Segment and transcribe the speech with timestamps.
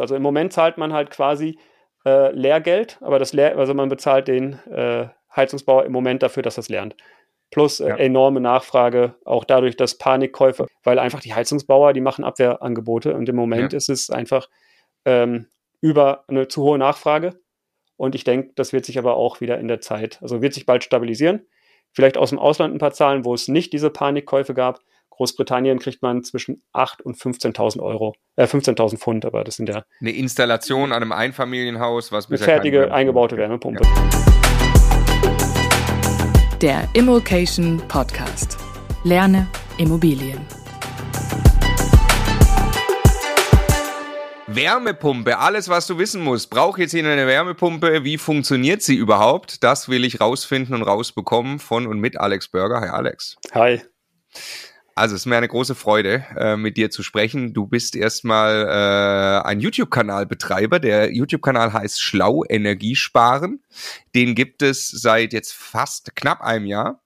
[0.00, 1.58] Also im Moment zahlt man halt quasi
[2.04, 6.58] äh, Lehrgeld, aber das Lehr also man bezahlt den äh, Heizungsbauer im Moment dafür, dass
[6.58, 6.96] er es lernt.
[7.50, 7.96] Plus äh, ja.
[7.96, 13.36] enorme Nachfrage, auch dadurch, dass Panikkäufe, weil einfach die Heizungsbauer, die machen Abwehrangebote und im
[13.36, 13.76] Moment ja.
[13.76, 14.48] ist es einfach
[15.04, 15.46] ähm,
[15.80, 17.38] über eine zu hohe Nachfrage.
[17.96, 20.66] Und ich denke, das wird sich aber auch wieder in der Zeit, also wird sich
[20.66, 21.46] bald stabilisieren.
[21.92, 24.80] Vielleicht aus dem Ausland ein paar Zahlen, wo es nicht diese Panikkäufe gab.
[25.16, 29.84] Großbritannien kriegt man zwischen 8.000 und 15.000 Euro, äh 15.000 Pfund, aber das sind ja.
[30.00, 33.84] Eine Installation an einem Einfamilienhaus, was Eine fertige eingebaute Wärmepumpe.
[33.84, 34.10] Ja.
[36.60, 38.56] Der Immokation Podcast.
[39.04, 39.46] Lerne
[39.78, 40.40] Immobilien.
[44.46, 46.50] Wärmepumpe, alles was du wissen musst.
[46.50, 48.02] Brauche jetzt hier eine Wärmepumpe?
[48.02, 49.62] Wie funktioniert sie überhaupt?
[49.62, 52.80] Das will ich rausfinden und rausbekommen von und mit Alex Burger.
[52.80, 53.36] Hi Alex.
[53.52, 53.80] Hi.
[54.96, 57.52] Also es ist mir eine große Freude, äh, mit dir zu sprechen.
[57.52, 60.78] Du bist erstmal äh, ein YouTube-Kanalbetreiber.
[60.78, 63.64] Der YouTube-Kanal heißt Schlau Energiesparen.
[64.14, 67.00] Den gibt es seit jetzt fast knapp einem Jahr.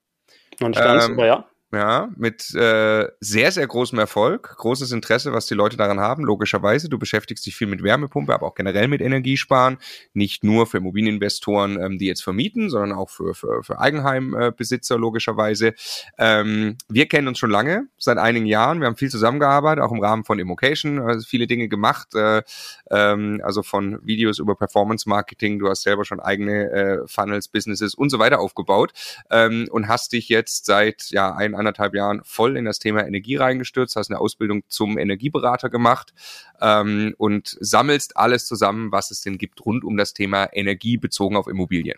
[0.61, 5.77] Und ähm, ja ja, mit äh, sehr, sehr großem Erfolg, großes Interesse, was die Leute
[5.77, 6.89] daran haben, logischerweise.
[6.89, 9.77] Du beschäftigst dich viel mit Wärmepumpe, aber auch generell mit Energiesparen,
[10.13, 15.75] nicht nur für Immobilieninvestoren, ähm, die jetzt vermieten, sondern auch für, für, für Eigenheimbesitzer, logischerweise.
[16.17, 18.79] Ähm, wir kennen uns schon lange, seit einigen Jahren.
[18.79, 22.41] Wir haben viel zusammengearbeitet, auch im Rahmen von Immocation, also viele Dinge gemacht, äh,
[22.89, 25.59] ähm, also von Videos über Performance Marketing.
[25.59, 28.91] Du hast selber schon eigene äh, Funnels, Businesses und so weiter aufgebaut
[29.29, 33.35] ähm, und hast dich jetzt seit ja ein anderthalb Jahren voll in das Thema Energie
[33.35, 36.13] reingestürzt, hast eine Ausbildung zum Energieberater gemacht
[36.61, 41.35] ähm, und sammelst alles zusammen, was es denn gibt rund um das Thema Energie bezogen
[41.35, 41.97] auf Immobilien.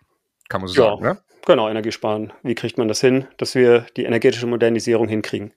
[0.50, 1.18] Kann man so ja, sagen, ne?
[1.45, 2.34] Genau, Energiesparen.
[2.44, 5.53] Wie kriegt man das hin, dass wir die energetische Modernisierung hinkriegen?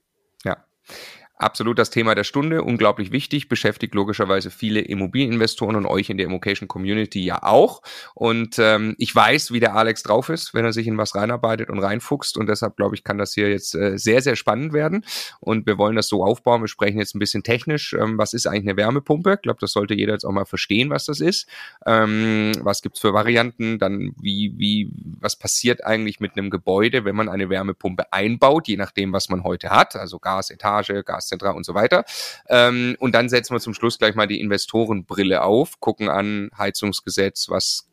[1.37, 6.27] Absolut das Thema der Stunde, unglaublich wichtig, beschäftigt logischerweise viele Immobilieninvestoren und euch in der
[6.27, 7.81] Immocation Community ja auch.
[8.13, 11.69] Und ähm, ich weiß, wie der Alex drauf ist, wenn er sich in was reinarbeitet
[11.69, 12.37] und reinfuchst.
[12.37, 15.03] Und deshalb glaube ich, kann das hier jetzt äh, sehr, sehr spannend werden.
[15.41, 16.61] Und wir wollen das so aufbauen.
[16.61, 17.91] Wir sprechen jetzt ein bisschen technisch.
[17.91, 19.33] Ähm, was ist eigentlich eine Wärmepumpe?
[19.33, 21.49] Ich glaube, das sollte jeder jetzt auch mal verstehen, was das ist.
[21.85, 23.77] Ähm, was gibt's für Varianten?
[23.77, 28.77] Dann wie, wie, was passiert eigentlich mit einem Gebäude, wenn man eine Wärmepumpe einbaut, je
[28.77, 32.05] nachdem, was man heute hat, also Gas, Etage, Gas Vertragszentra und so weiter.
[32.49, 37.49] Ähm, und dann setzen wir zum Schluss gleich mal die Investorenbrille auf, gucken an Heizungsgesetz,
[37.49, 37.89] was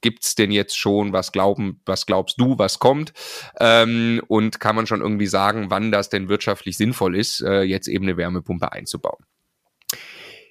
[0.00, 3.12] gibt's denn jetzt schon, was glauben, was glaubst du, was kommt?
[3.58, 7.88] Ähm, und kann man schon irgendwie sagen, wann das denn wirtschaftlich sinnvoll ist, äh, jetzt
[7.88, 9.24] eben eine Wärmepumpe einzubauen?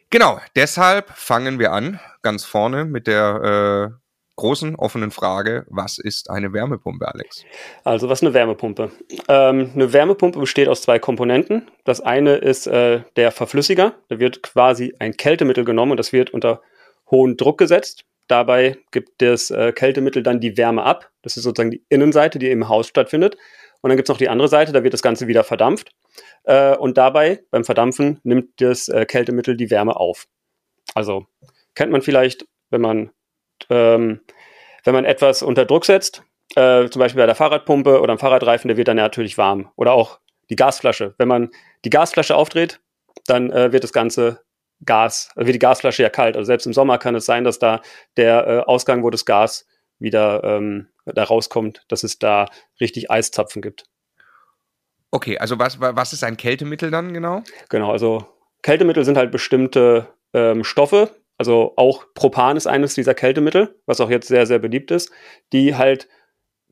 [0.10, 4.06] Genau, deshalb fangen wir an, ganz vorne mit der äh,
[4.38, 7.44] großen offenen Frage, was ist eine Wärmepumpe, Alex?
[7.84, 8.92] Also was ist eine Wärmepumpe?
[9.28, 11.70] Ähm, eine Wärmepumpe besteht aus zwei Komponenten.
[11.84, 13.96] Das eine ist äh, der Verflüssiger.
[14.08, 16.62] Da wird quasi ein Kältemittel genommen und das wird unter
[17.12, 18.06] hohen Druck gesetzt.
[18.28, 21.09] Dabei gibt das äh, Kältemittel dann die Wärme ab.
[21.22, 23.38] Das ist sozusagen die Innenseite, die im Haus stattfindet.
[23.81, 25.92] Und dann gibt es noch die andere Seite, da wird das Ganze wieder verdampft.
[26.44, 30.28] Äh, und dabei, beim Verdampfen, nimmt das äh, Kältemittel die Wärme auf.
[30.94, 31.25] Also
[31.75, 33.12] kennt man vielleicht, wenn man
[33.69, 34.22] ähm,
[34.84, 36.23] wenn man etwas unter Druck setzt,
[36.56, 39.72] äh, zum Beispiel bei der Fahrradpumpe oder am Fahrradreifen, der wird dann natürlich warm.
[39.75, 40.19] Oder auch
[40.50, 41.13] die Gasflasche.
[41.18, 41.50] Wenn man
[41.84, 42.79] die Gasflasche aufdreht,
[43.25, 44.41] dann äh, wird das Ganze
[44.85, 46.38] Gas, also wird die Gasflasche ja kalt.
[46.38, 47.81] Also selbst im Sommer kann es sein, dass da
[48.16, 49.68] der äh, Ausgang, wo das Gas
[50.00, 52.45] wieder ähm, da rauskommt, dass es da
[52.79, 53.85] richtig Eiszapfen gibt.
[55.09, 57.41] Okay, also was, was ist ein Kältemittel dann genau?
[57.69, 58.25] Genau, also
[58.62, 64.09] Kältemittel sind halt bestimmte ähm, Stoffe, also auch Propan ist eines dieser Kältemittel, was auch
[64.09, 65.12] jetzt sehr, sehr beliebt ist,
[65.53, 66.08] die halt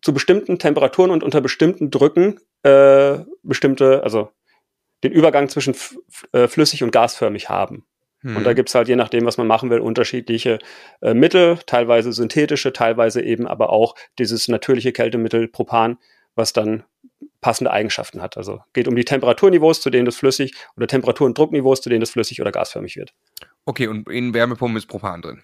[0.02, 4.30] zu bestimmten Temperaturen und unter bestimmten Drücken äh, bestimmte, also
[5.04, 5.76] den Übergang zwischen
[6.32, 7.86] äh, flüssig und gasförmig haben.
[8.22, 8.38] Hm.
[8.38, 10.60] Und da gibt's halt, je nachdem, was man machen will, unterschiedliche
[11.02, 15.98] äh, Mittel, teilweise synthetische, teilweise eben aber auch dieses natürliche Kältemittel Propan,
[16.36, 16.84] was dann
[17.42, 18.38] passende Eigenschaften hat.
[18.38, 22.02] Also geht um die Temperaturniveaus, zu denen das flüssig oder Temperatur- und Druckniveaus, zu denen
[22.02, 23.14] das flüssig oder gasförmig wird.
[23.66, 25.42] Okay, und in Wärmepumpen ist Propan drin?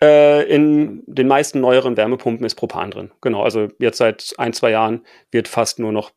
[0.00, 3.10] Äh, in den meisten neueren Wärmepumpen ist Propan drin.
[3.20, 6.12] Genau, also jetzt seit ein, zwei Jahren wird fast nur noch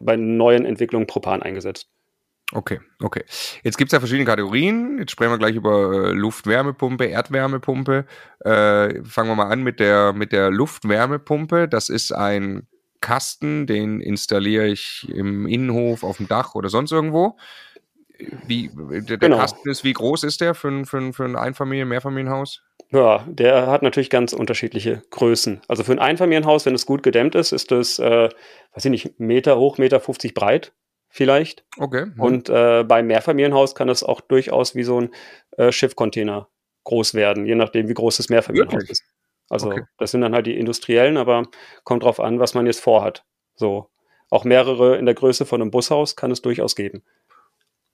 [0.00, 1.88] bei neuen Entwicklungen Propan eingesetzt.
[2.52, 3.24] Okay, okay.
[3.62, 4.98] Jetzt gibt es ja verschiedene Kategorien.
[4.98, 8.06] Jetzt sprechen wir gleich über äh, Luftwärmepumpe, Erdwärmepumpe.
[8.40, 11.68] Äh, fangen wir mal an mit der, mit der Luftwärmepumpe.
[11.68, 12.66] Das ist ein
[13.00, 17.36] Kasten, den installiere ich im Innenhof, auf dem Dach oder sonst irgendwo.
[18.18, 19.36] Wie, der, genau.
[19.36, 22.62] Kasten ist, wie groß ist der für, für, für ein Einfamilien-, Mehrfamilienhaus?
[22.90, 25.60] Ja, der hat natürlich ganz unterschiedliche Größen.
[25.68, 28.28] Also für ein Einfamilienhaus, wenn es gut gedämmt ist, ist das, äh,
[28.72, 30.72] weiß ich nicht, Meter hoch, Meter 50 breit
[31.08, 31.64] vielleicht.
[31.78, 32.02] Okay.
[32.02, 32.20] Hm.
[32.20, 35.10] Und äh, beim Mehrfamilienhaus kann es auch durchaus wie so ein
[35.56, 36.48] äh, Schiffcontainer
[36.84, 38.90] groß werden, je nachdem, wie groß das Mehrfamilienhaus Wirklich?
[38.90, 39.04] ist.
[39.50, 39.82] Also Okay.
[39.98, 41.44] das sind dann halt die industriellen, aber
[41.84, 43.24] kommt drauf an, was man jetzt vorhat.
[43.54, 43.90] So.
[44.30, 47.02] Auch mehrere in der Größe von einem Bushaus kann es durchaus geben.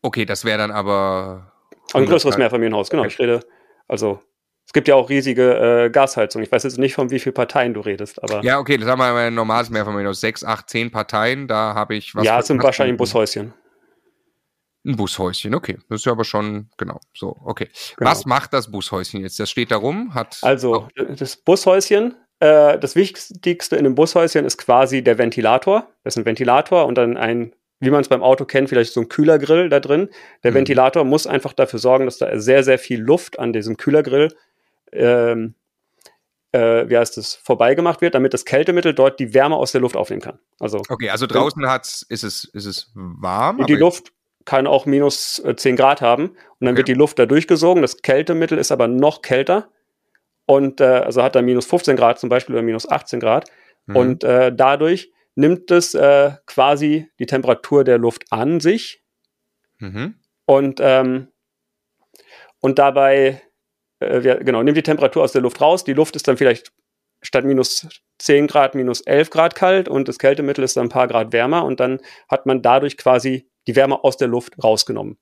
[0.04, 1.50] Okay, das wäre dann aber.
[1.94, 3.04] Ein größeres 100 Mehrfamilienhaus, genau.
[3.04, 3.12] Okay.
[3.12, 3.40] Ich rede,
[3.88, 4.20] also
[4.66, 6.44] es gibt ja auch riesige äh, Gasheizungen.
[6.44, 8.86] Ich weiß jetzt nicht, von wie vielen Parteien du redest, aber ja, Ja, okay, das
[8.86, 10.20] haben wir ein normales Mehrfamilienhaus.
[10.20, 12.26] Sechs, acht, zehn Parteien, da habe ich was.
[12.26, 13.54] es sind wahrscheinlich Bushäuschen.
[14.86, 15.78] Ein Bushäuschen, okay.
[15.88, 17.70] Das ist ja aber schon, genau, so, okay.
[17.96, 18.10] Genau.
[18.10, 19.40] Was macht das Bushäuschen jetzt?
[19.40, 20.38] Das steht da rum, hat.
[20.42, 25.88] Also, das Bushäuschen, äh, das Wichtigste in einem Bushäuschen ist quasi der Ventilator.
[26.02, 27.54] Das ist ein Ventilator und dann ein,
[27.84, 30.08] wie man es beim Auto kennt, vielleicht so ein Kühlergrill da drin.
[30.42, 30.56] Der Mhm.
[30.56, 34.28] Ventilator muss einfach dafür sorgen, dass da sehr, sehr viel Luft an diesem Kühlergrill,
[34.92, 35.54] ähm,
[36.52, 39.96] äh, wie heißt es, vorbeigemacht wird, damit das Kältemittel dort die Wärme aus der Luft
[39.96, 40.38] aufnehmen kann.
[40.60, 43.64] Also Okay, also draußen hat's, ist es, ist es warm.
[43.66, 44.12] die Luft
[44.44, 46.78] kann auch minus äh, 10 Grad haben und dann Okay.
[46.78, 47.82] wird die Luft da durchgesogen.
[47.82, 49.68] Das Kältemittel ist aber noch kälter
[50.46, 53.50] und äh, also hat dann minus 15 Grad zum Beispiel oder minus 18 Grad
[53.86, 53.96] Mhm.
[53.96, 59.02] und äh, dadurch nimmt es äh, quasi die Temperatur der Luft an sich
[59.80, 60.14] Mhm.
[60.46, 61.28] und ähm,
[62.60, 63.42] und dabei
[64.00, 65.84] äh, ja, genau nimmt die Temperatur aus der Luft raus.
[65.84, 66.72] Die Luft ist dann vielleicht
[67.22, 67.86] statt minus
[68.18, 71.64] 10 Grad minus 11 Grad kalt und das Kältemittel ist dann ein paar Grad wärmer
[71.64, 75.18] und dann hat man dadurch quasi die Wärme aus der Luft rausgenommen.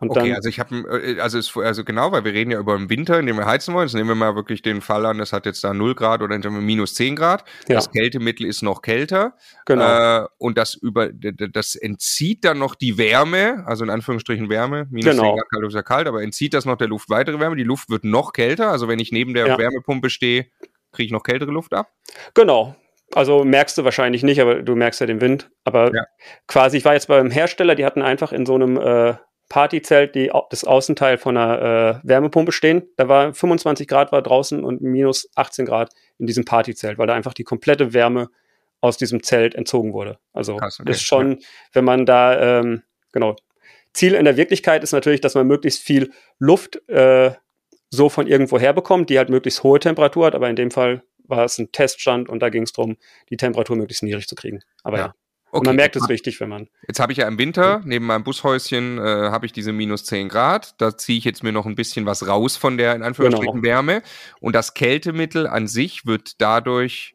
[0.00, 2.76] Und Okay, dann, also ich habe, also, es- also genau, weil wir reden ja über
[2.76, 3.86] den Winter, in dem wir heizen wollen.
[3.88, 6.38] Jetzt nehmen wir mal wirklich den Fall an, das hat jetzt da 0 Grad oder
[6.50, 7.44] minus 10 Grad.
[7.68, 9.34] ja, Das Kältemittel ist noch kälter.
[9.66, 10.22] genau.
[10.24, 15.16] Äh, und das über das entzieht dann noch die Wärme, also in Anführungsstrichen Wärme, minus
[15.16, 15.22] Genau.
[15.30, 17.56] 10 Grad kalt ist ja kalt, aber entzieht das noch der Luft weitere Wärme.
[17.56, 18.70] Die Luft wird noch kälter.
[18.70, 19.58] Also wenn ich neben der Ja.
[19.58, 20.46] Wärmepumpe stehe,
[20.92, 21.92] kriege ich noch kältere Luft ab.
[22.34, 22.76] Genau.
[23.14, 25.50] Also merkst du wahrscheinlich nicht, aber du merkst ja den Wind.
[25.64, 26.04] Aber Ja.
[26.46, 29.14] quasi, ich war jetzt beim Hersteller, die hatten einfach in so einem äh,
[29.48, 32.82] Partyzelt die, das Außenteil von einer äh, Wärmepumpe stehen.
[32.96, 37.14] Da war 25 Grad war draußen und minus 18 Grad in diesem Partyzelt, weil da
[37.14, 38.28] einfach die komplette Wärme
[38.80, 40.18] aus diesem Zelt entzogen wurde.
[40.32, 40.90] Also Krass, okay.
[40.90, 41.40] ist schon,
[41.72, 43.36] wenn man da, ähm, genau.
[43.94, 47.32] Ziel in der Wirklichkeit ist natürlich, dass man möglichst viel Luft äh,
[47.90, 51.02] so von irgendwo her bekommt, die halt möglichst hohe Temperatur hat, aber in dem Fall
[51.24, 52.96] war es ein Teststand und da ging es darum,
[53.30, 54.60] die Temperatur möglichst niedrig zu kriegen.
[54.82, 55.06] Aber Ja.
[55.06, 55.14] ja,
[55.50, 56.68] und man merkt es richtig, wenn man.
[56.86, 60.28] Jetzt habe ich ja im Winter, neben meinem Bushäuschen, äh, habe ich diese minus 10
[60.28, 60.74] Grad.
[60.80, 63.66] Da ziehe ich jetzt mir noch ein bisschen was raus von der, in Anführungsstrichen, Genau.
[63.66, 64.02] Wärme.
[64.40, 67.14] Und das Kältemittel an sich wird dadurch,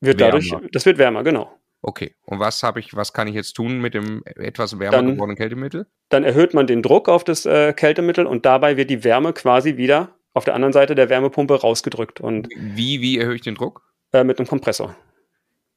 [0.00, 0.38] Wird Wärmer.
[0.40, 1.52] dadurch, das wird wärmer, genau.
[1.82, 2.14] okay.
[2.24, 5.36] Und was habe ich, was kann ich jetzt tun mit dem etwas wärmer Dann- gewordenen
[5.36, 5.86] Kältemittel?
[6.10, 9.76] Dann erhöht man den Druck auf das äh, Kältemittel und dabei wird die Wärme quasi
[9.76, 13.82] wieder auf der anderen Seite der Wärmepumpe rausgedrückt und Wie, wie erhöhe ich den Druck?
[14.12, 14.94] äh, mit einem Kompressor.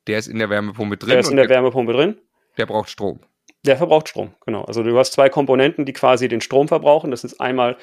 [0.07, 2.18] Der ist in der Wärmepumpe drin Der ist in der der, Wärmepumpe drin.
[2.57, 3.19] der braucht Strom.
[3.65, 4.63] Der verbraucht Strom, genau.
[4.63, 7.12] Also du hast zwei Komponenten, die quasi den Strom verbrauchen.
[7.12, 7.75] Das ist einmal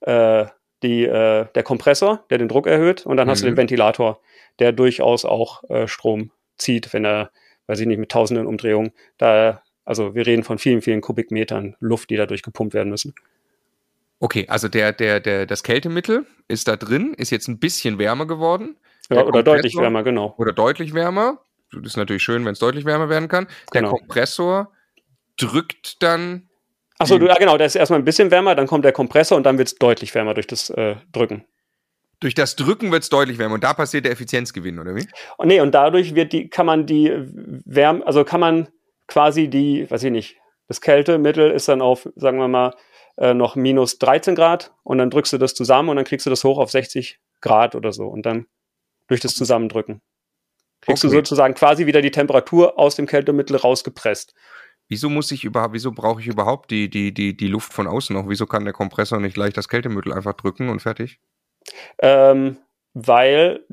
[0.00, 0.46] äh,
[0.82, 3.52] die, äh, der Kompressor, der den Druck erhöht, und dann hast du Mhm.
[3.52, 4.20] den Ventilator,
[4.58, 7.30] der durchaus auch äh, Strom zieht, wenn er,
[7.66, 12.10] weiß ich nicht, mit tausenden Umdrehungen da, also wir reden von vielen, vielen Kubikmetern Luft,
[12.10, 13.14] die dadurch gepumpt werden müssen.
[14.20, 18.26] Okay, also der, der, der, das Kältemittel ist da drin, ist jetzt ein bisschen wärmer
[18.26, 18.76] geworden.
[19.10, 20.34] Ja, Der oder deutlich wärmer, genau.
[20.38, 21.40] Oder deutlich wärmer.
[21.72, 23.46] Das ist natürlich schön, wenn es deutlich wärmer werden kann.
[23.72, 23.94] Der Genau.
[23.94, 24.72] Kompressor
[25.36, 26.48] drückt dann
[26.98, 29.58] Achso, ja genau, der ist erstmal ein bisschen wärmer, dann kommt der Kompressor und dann
[29.58, 31.44] wird es deutlich wärmer durch das äh, Drücken.
[32.20, 35.08] Durch das Drücken wird es deutlich wärmer und da passiert der Effizienzgewinn, oder wie?
[35.36, 37.10] Und nee, und dadurch wird die, kann man die
[37.64, 38.68] Wärme, also kann man
[39.08, 40.36] quasi die, weiß ich nicht,
[40.68, 42.72] das Kältemittel ist dann auf, sagen wir mal,
[43.16, 46.30] äh, noch minus 13 Grad und dann drückst du das zusammen und dann kriegst du
[46.30, 48.46] das hoch auf 60 Grad oder so und dann
[49.08, 50.00] durch das Zusammendrücken
[50.82, 51.16] kriegst du Okay.
[51.16, 54.34] sozusagen quasi wieder die Temperatur aus dem Kältemittel rausgepresst.
[54.88, 58.14] Wieso muss ich überhaupt, wieso brauche ich überhaupt die, die, die, die Luft von außen
[58.14, 58.28] noch?
[58.28, 61.18] Wieso kann der Kompressor nicht leicht das Kältemittel einfach drücken und fertig?
[62.00, 62.58] Ähm,
[62.92, 63.64] weil,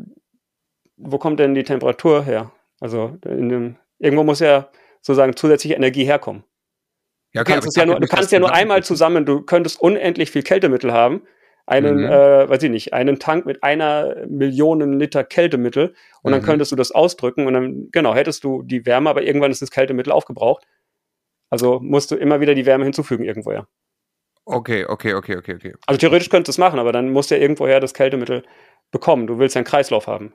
[0.95, 2.51] wo kommt denn die Temperatur her?
[2.79, 4.69] Also in dem, irgendwo muss ja
[5.01, 6.43] sozusagen zusätzliche Energie herkommen.
[7.33, 10.43] Ja, Du kannst, ja nur, du kannst ja nur einmal zusammen, du könntest unendlich viel
[10.43, 11.23] Kältemittel haben.
[11.69, 12.05] Einen, Mhm.
[12.05, 16.45] äh, weiß ich nicht, einen Tank mit einer Million Liter Kältemittel und dann Mhm.
[16.45, 19.69] könntest du das ausdrücken und dann, genau, hättest du die Wärme, aber irgendwann ist das
[19.69, 20.65] Kältemittel aufgebraucht.
[21.51, 23.67] Also musst du immer wieder die Wärme hinzufügen irgendwoher.
[24.45, 25.73] Okay, okay, okay, okay, okay.
[25.85, 28.43] Also theoretisch könntest du es machen, aber dann musst du ja irgendwoher das Kältemittel
[28.89, 29.27] bekommen.
[29.27, 30.33] Du willst ja einen Kreislauf haben.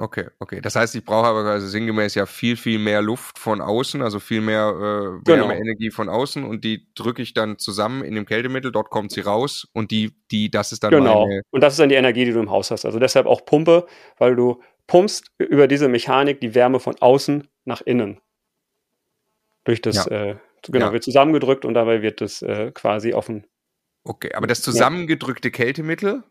[0.00, 0.60] Okay, okay.
[0.60, 4.20] Das heißt, ich brauche aber also sinngemäß ja viel, viel mehr Luft von außen, also
[4.20, 5.48] viel mehr äh, Genau.
[5.48, 9.22] Wärmeenergie von außen und die drücke ich dann zusammen in dem Kältemittel, dort kommt sie
[9.22, 11.26] raus und die, die, das ist dann Genau.
[11.50, 12.84] Und das ist dann die Energie, die du im Haus hast.
[12.84, 13.86] Also deshalb auch Pumpe,
[14.18, 18.20] weil du pumpst über diese Mechanik die Wärme von außen nach innen.
[19.64, 20.06] Durch das, Ja.
[20.06, 20.92] äh, genau, Ja.
[20.92, 23.46] wird zusammengedrückt und dabei wird es äh, quasi auf ein
[24.04, 26.22] Okay, aber das zusammengedrückte Kältemittel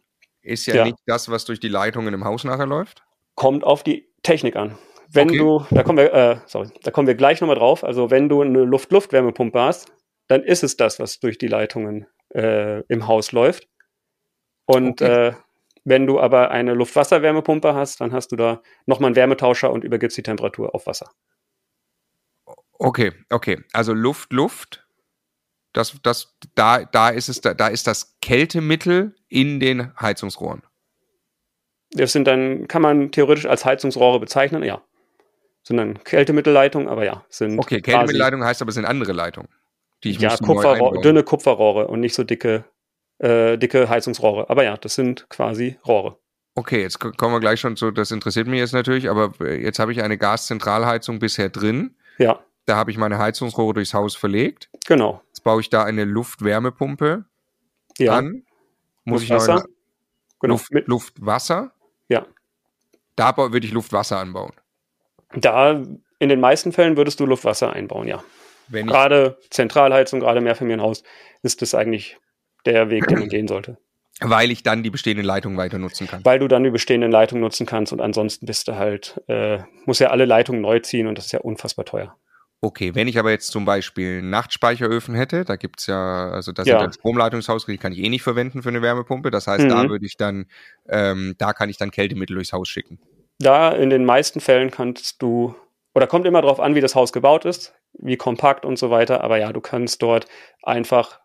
[0.41, 0.83] ist ja, Ja.
[0.85, 3.03] nicht das, was durch die Leitungen im Haus nachher läuft.
[3.37, 4.77] Kommt auf die Technik an.
[5.09, 5.37] Wenn Okay.
[5.37, 7.83] du, da kommen wir, äh, sorry, da kommen wir gleich nochmal drauf.
[7.85, 9.93] Also wenn du eine Luft-Luft-Wärmepumpe hast,
[10.27, 13.69] dann ist es das, was durch die Leitungen äh, im Haus läuft.
[14.65, 15.29] Und Okay.
[15.29, 15.33] äh,
[15.85, 20.17] wenn du aber eine Luft-Wasser-Wärmepumpe hast, dann hast du da nochmal einen Wärmetauscher und übergibst
[20.17, 21.11] die Temperatur auf Wasser.
[22.73, 23.63] Okay, okay.
[23.71, 24.85] Also Luft, Luft.
[25.73, 30.63] Das, das, da, da ist es, da, da ist das Kältemittel in den Heizungsrohren.
[31.91, 34.81] Das sind dann, kann man theoretisch als Heizungsrohre bezeichnen, ja.
[35.63, 39.49] Sind dann Kältemittelleitungen, aber ja, sind Okay, Kältemittelleitung heißt aber, es sind andere Leitungen.
[40.03, 41.01] Die ich ja, muss neu Kupferrohr, einbauen.
[41.01, 42.65] dünne Kupferrohre und nicht so dicke,
[43.19, 44.49] äh, dicke Heizungsrohre.
[44.49, 46.17] Aber ja, das sind quasi Rohre.
[46.55, 49.61] Okay, jetzt ko- kommen wir gleich schon zu, das interessiert mich jetzt natürlich, aber äh,
[49.61, 51.95] jetzt habe ich eine Gaszentralheizung bisher drin.
[52.17, 54.69] Ja, Da habe ich meine Heizungsrohre durchs Haus verlegt.
[54.85, 55.21] genau.
[55.27, 57.25] Jetzt baue ich da eine Luft-Wärmepumpe
[57.97, 58.43] Ja, an.
[59.05, 59.53] Muss ich Luft-Wasser?
[59.55, 59.73] noch eine
[60.39, 60.53] genau.
[60.55, 61.55] Luft, Mit, Luft, Wasser?
[61.55, 61.71] ja.
[63.17, 64.53] Da würde ich Luft-Wasser anbauen.
[65.35, 65.83] Da
[66.19, 68.23] in den meisten Fällen würdest du Luftwasser einbauen, ja.
[68.69, 71.03] Gerade Zentralheizung, gerade Mehrfamilienhaus,
[71.41, 72.17] ist das eigentlich
[72.65, 73.77] der Weg, den man gehen sollte.
[74.19, 76.25] weil ich dann die bestehenden Leitungen weiter nutzen kann.
[76.25, 79.99] Weil du dann die bestehenden Leitungen nutzen kannst und ansonsten bist du halt, äh, muss
[79.99, 82.17] ja alle Leitungen neu ziehen und das ist ja unfassbar teuer.
[82.61, 86.73] Okay, wenn ich aber jetzt zum Beispiel Nachtspeicheröfen hätte, da gibt's ja, also das Ja.
[86.73, 89.29] sind dann Stromleitungshaus, die kann ich eh nicht verwenden für eine Wärmepumpe.
[89.29, 89.89] Das heißt, da Mhm.
[89.89, 90.47] würde ich dann,
[90.89, 92.99] ähm, da kann ich dann Kältemittel durchs Haus schicken.
[93.39, 95.55] Da in den meisten Fällen kannst du,
[95.93, 99.23] oder kommt immer darauf an, wie das Haus gebaut ist, wie kompakt und so weiter,
[99.23, 100.25] aber ja, du kannst dort
[100.63, 101.19] einfach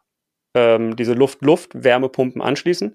[0.55, 2.95] ähm, diese Luft-Luft-Wärmepumpen anschließen.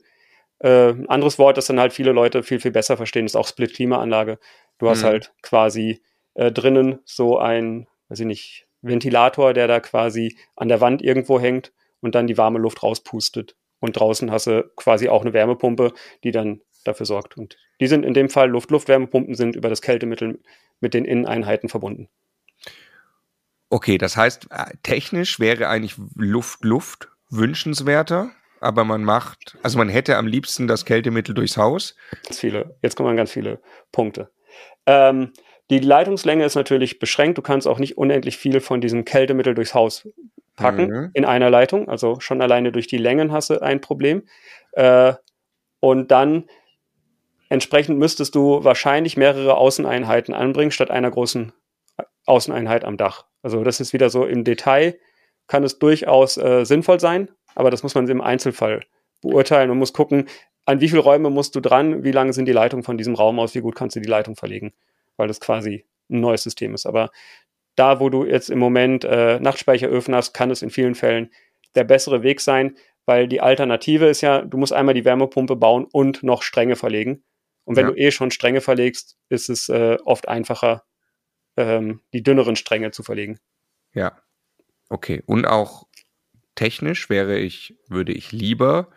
[0.60, 4.38] Äh, anderes Wort, das dann halt viele Leute viel, viel besser verstehen, ist auch Split-Klimaanlage.
[4.77, 5.08] Du hast Mhm.
[5.08, 6.03] halt quasi
[6.36, 11.40] äh, drinnen so ein, weiß ich nicht, Ventilator, der da quasi an der Wand irgendwo
[11.40, 13.56] hängt und dann die warme Luft rauspustet.
[13.80, 17.38] Und draußen hast du quasi auch eine Wärmepumpe, die dann dafür sorgt.
[17.38, 20.40] Und die sind in dem Fall Luft-Luft-Wärmepumpen sind über das Kältemittel
[20.80, 22.10] mit den Inneneinheiten verbunden.
[23.70, 30.18] Okay, das heißt, äh, technisch wäre eigentlich Luft-Luft wünschenswerter, aber man macht, also man hätte
[30.18, 31.96] am liebsten das Kältemittel durchs Haus.
[32.24, 33.62] Ganz viele, jetzt kommen ganz viele
[33.92, 34.32] Punkte.
[34.86, 35.34] Ähm,
[35.70, 37.38] die Leitungslänge ist natürlich beschränkt.
[37.38, 40.08] Du kannst auch nicht unendlich viel von diesem Kältemittel durchs Haus
[40.56, 41.12] packen Mhm.
[41.14, 41.90] in einer Leitung.
[41.90, 44.24] Also schon alleine durch die Längen hast du ein Problem.
[44.74, 45.14] Äh,
[45.80, 46.46] und dann
[47.50, 51.54] entsprechend müsstest du wahrscheinlich mehrere Außeneinheiten anbringen, statt einer großen
[52.26, 53.26] Außeneinheit am Dach.
[53.42, 54.98] Also das ist wieder so im Detail,
[55.48, 58.82] kann es durchaus äh, sinnvoll sein, aber das muss man im Einzelfall
[59.22, 60.28] beurteilen und muss gucken,
[60.66, 63.40] an wie viele Räume musst du dran, wie lang sind die Leitungen von diesem Raum
[63.40, 64.74] aus, wie gut kannst du die Leitung verlegen,
[65.18, 66.86] weil das quasi ein neues System ist.
[66.86, 67.10] Aber
[67.76, 71.32] da, wo du jetzt im Moment äh, Nachtspeicheröfen hast, kann es in vielen Fällen
[71.76, 75.86] der bessere Weg sein, weil die Alternative ist ja, du musst einmal die Wärmepumpe bauen
[75.92, 77.24] und noch Stränge verlegen.
[77.66, 77.92] Und wenn Ja.
[77.92, 80.84] du eh schon Stränge verlegst, ist es äh, oft einfacher,
[81.58, 83.40] ähm, die dünneren Stränge zu verlegen.
[83.94, 84.18] Ja.
[84.90, 85.22] Okay.
[85.26, 85.88] Und auch
[86.56, 88.90] technisch wäre ich, würde ich lieber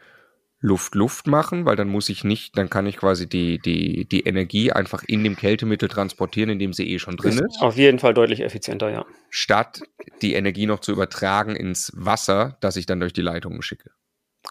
[0.61, 4.73] Luft-Luft machen, weil dann muss ich nicht, dann kann ich quasi die, die, die Energie
[4.73, 8.13] einfach in dem Kältemittel transportieren, in dem sie eh schon drin ist, Auf jeden Fall
[8.13, 9.07] deutlich effizienter, ja.
[9.31, 9.83] statt
[10.21, 13.91] die Energie noch zu übertragen ins Wasser, das ich dann durch die Leitungen schicke.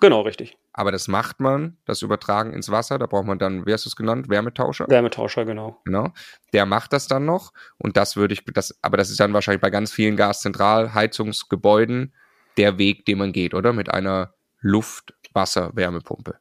[0.02, 0.58] Genau, richtig.
[0.74, 3.90] Aber das macht man, das Übertragen ins Wasser, da braucht man dann, wie hast du
[3.90, 4.86] es genannt, Wärmetauscher?
[4.88, 5.80] Wärmetauscher, genau.
[5.86, 6.14] Genau.
[6.54, 9.62] Der macht das dann noch und das würde ich, das, aber das ist dann wahrscheinlich
[9.62, 12.14] bei ganz vielen Gaszentralheizungsgebäuden
[12.58, 13.74] der Weg, den man geht, oder?
[13.74, 14.34] Mit einer
[15.40, 16.36] Luft-Wasser-Wärmepumpe.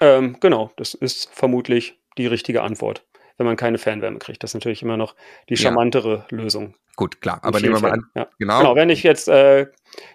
[0.00, 3.04] Ähm, genau, das ist vermutlich die richtige Antwort,
[3.38, 4.42] wenn man keine Fernwärme kriegt.
[4.42, 5.14] Das ist natürlich immer noch
[5.48, 5.60] die Ja.
[5.60, 6.74] charmantere Lösung.
[6.96, 8.28] Gut, klar, aber nehmen wir mal an, Ja.
[8.38, 8.58] genau.
[8.58, 9.66] Genau, wenn ich jetzt äh,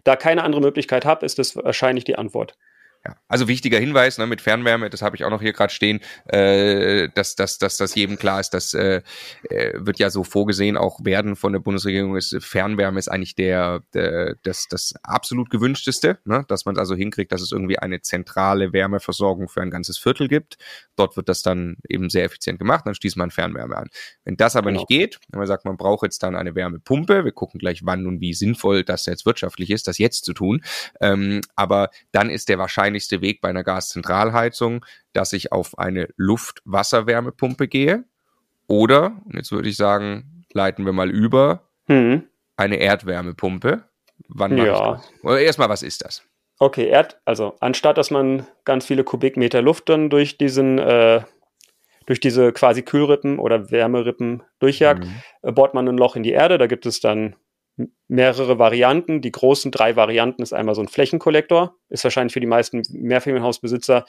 [0.03, 2.57] da keine andere Möglichkeit habe, ist das wahrscheinlich die Antwort.
[3.05, 3.15] Ja.
[3.27, 7.09] Also wichtiger Hinweis ne, mit Fernwärme, das habe ich auch noch hier gerade stehen, äh,
[7.13, 9.01] dass, dass, dass das jedem klar ist, das äh,
[9.49, 13.81] äh, wird ja so vorgesehen, auch werden von der Bundesregierung, ist Fernwärme ist eigentlich der,
[13.93, 18.73] der das, das absolut gewünschteste, ne, dass man also hinkriegt, dass es irgendwie eine zentrale
[18.73, 20.57] Wärmeversorgung für ein ganzes Viertel gibt.
[20.95, 23.87] Dort wird das dann eben sehr effizient gemacht, dann schließt man Fernwärme an.
[24.23, 24.79] Wenn das aber Genau.
[24.81, 28.05] nicht geht, wenn man sagt, man braucht jetzt dann eine Wärmepumpe, wir gucken gleich, wann
[28.07, 30.63] und wie sinnvoll das jetzt wirtschaftlich ist, das jetzt zu tun,
[31.01, 32.57] ähm, aber dann ist der
[32.95, 38.05] wahrscheinlichste Weg bei einer Gaszentralheizung, dass ich auf eine Luft-Wasser-Wärmepumpe gehe.
[38.67, 42.23] Oder, und jetzt würde ich sagen, leiten wir mal über, Hm.
[42.57, 43.83] eine Erdwärmepumpe.
[44.29, 44.73] Wann mache Ja.
[44.73, 45.11] ich das?
[45.23, 46.23] Oder erstmal, was ist das?
[46.57, 51.21] Okay, Erd, also anstatt dass man ganz viele Kubikmeter Luft dann durch diesen, äh,
[52.05, 55.21] durch diese quasi Kühlrippen oder Wärmerippen durchjagt, Mhm.
[55.41, 56.57] äh, bohrt man ein Loch in die Erde.
[56.57, 57.35] Da gibt es dann
[58.07, 59.21] mehrere Varianten.
[59.21, 61.75] Die großen drei Varianten ist einmal so ein Flächenkollektor.
[61.89, 64.05] Ist wahrscheinlich für die meisten Mehrfamilienhausbesitzer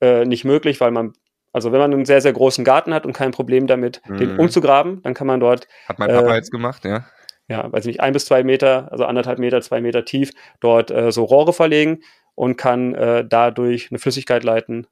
[0.00, 1.12] äh, nicht möglich, weil man,
[1.52, 4.16] also wenn man einen sehr, sehr großen Garten hat und kein Problem damit, mhm.
[4.18, 5.66] den umzugraben, dann kann man dort.
[5.86, 7.06] Hat mein Papa äh, jetzt gemacht, ja.
[7.48, 11.10] Ja, weiß nicht, ein bis zwei Meter, also anderthalb Meter, zwei Meter tief, dort äh,
[11.10, 12.02] so Rohre verlegen
[12.36, 14.86] und kann äh, dadurch eine Flüssigkeit leiten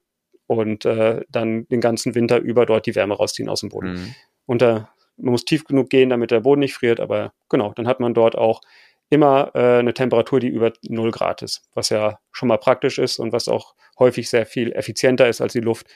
[0.45, 3.93] und äh, dann den ganzen Winter über dort die Wärme rausziehen aus dem Boden.
[3.93, 4.15] Mhm.
[4.45, 7.99] Unter man muss tief genug gehen, damit der Boden nicht friert, aber genau, dann hat
[7.99, 8.61] man dort auch
[9.09, 13.19] immer äh, eine Temperatur, die über 0 Grad ist, was ja schon mal praktisch ist
[13.19, 15.87] und was auch häufig sehr viel effizienter ist als die Luft,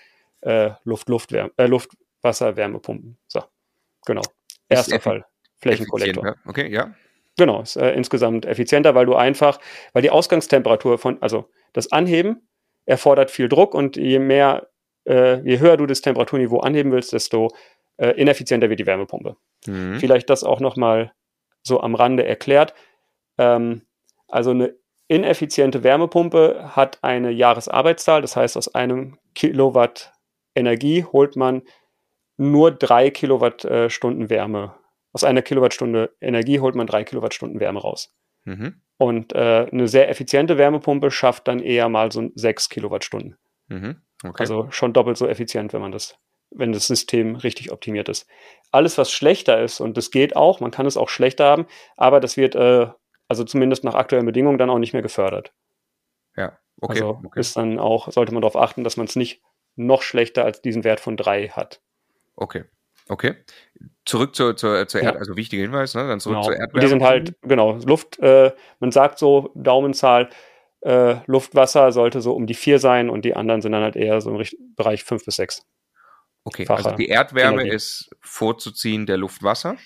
[0.41, 3.17] äh, Luft, Luftwärme, äh, Luftwasser-Wärmepumpen.
[3.27, 3.43] So,
[4.05, 4.23] genau.
[4.67, 5.25] Erster Fall,
[5.59, 6.35] Flächenkollektor.
[6.45, 6.93] Okay, ja.
[7.37, 9.59] Genau, ist äh, insgesamt effizienter, weil du einfach,
[9.93, 12.47] weil die Ausgangstemperatur von, also das Anheben
[12.85, 14.69] erfordert viel Druck und je mehr,
[15.05, 17.49] äh, je höher du das Temperaturniveau anheben willst, desto
[17.97, 19.35] äh, ineffizienter wird die Wärmepumpe.
[19.67, 19.99] Mhm.
[19.99, 21.13] Vielleicht das auch nochmal
[21.61, 22.73] so am Rande erklärt.
[23.37, 23.83] Ähm,
[24.27, 24.75] also eine
[25.07, 30.13] ineffiziente Wärmepumpe hat eine Jahresarbeitszahl, das heißt, aus einem Kilowatt
[30.55, 31.63] Energie holt man
[32.37, 34.75] nur drei Kilowattstunden Wärme.
[35.11, 38.15] Aus einer Kilowattstunde Energie holt man drei Kilowattstunden Wärme raus.
[38.45, 38.81] Mhm.
[38.97, 43.37] Und äh, eine sehr effiziente Wärmepumpe schafft dann eher mal so sechs Kilowattstunden.
[43.67, 44.01] Mhm.
[44.23, 44.35] Okay.
[44.39, 46.17] Also schon doppelt so effizient, wenn man das
[46.55, 48.27] wenn das System richtig optimiert ist.
[48.71, 52.19] Alles, was schlechter ist, und das geht auch, man kann es auch schlechter haben, aber
[52.19, 52.87] das wird, äh,
[53.27, 55.53] also zumindest nach aktuellen Bedingungen, dann auch nicht mehr gefördert.
[56.35, 56.93] Ja, okay.
[56.93, 57.39] Also okay.
[57.39, 59.41] ist dann auch, sollte man darauf achten, dass man es nicht
[59.75, 61.81] noch schlechter als diesen Wert von 3 hat.
[62.35, 62.65] Okay.
[63.09, 63.35] Okay.
[64.05, 65.19] Zurück zur, zur, zur Erd, ja.
[65.19, 66.07] also wichtiger Hinweis, ne?
[66.07, 66.45] Dann zurück genau.
[66.45, 66.79] zur Erdwärme.
[66.79, 70.29] Die sind halt, genau, Luft, äh, man sagt so, Daumenzahl,
[70.81, 74.19] äh, Luftwasser sollte so um die 4 sein und die anderen sind dann halt eher
[74.21, 74.43] so im
[74.75, 75.65] Bereich 5 bis 6.
[76.45, 77.75] Okay, also die Erdwärme Energie.
[77.75, 79.77] ist vorzuziehen der Luftwasser,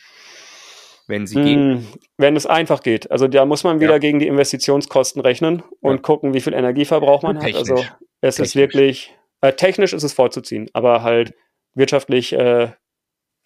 [1.08, 2.00] wenn sie mm, geht.
[2.18, 3.12] Wenn es einfach geht.
[3.12, 3.98] Also da muss man wieder ja.
[4.00, 6.02] gegen die Investitionskosten rechnen und ja.
[6.02, 7.70] gucken, wie viel Energieverbrauch man technisch.
[7.70, 7.72] hat.
[7.72, 7.86] Also
[8.22, 8.48] es technisch.
[8.48, 11.36] ist wirklich, äh, technisch ist es vorzuziehen, aber halt
[11.76, 12.72] wirtschaftlich äh,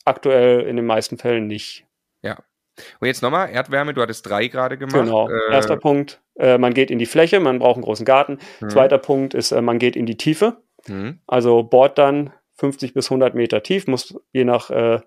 [0.06, 1.86] aktuell in den meisten Fällen nicht.
[2.21, 2.38] Ja.
[3.00, 4.95] Und jetzt nochmal, Erdwärme, du hattest drei gerade gemacht.
[4.95, 5.30] Genau.
[5.30, 8.39] Äh, Erster Punkt, äh, man geht in die Fläche, man braucht einen großen Garten.
[8.60, 8.69] Hm.
[8.69, 10.63] Zweiter Punkt ist, äh, man geht in die Tiefe.
[10.86, 11.19] Hm.
[11.28, 15.00] Also bohrt dann 50 bis 100 Meter tief, muss je nach, äh,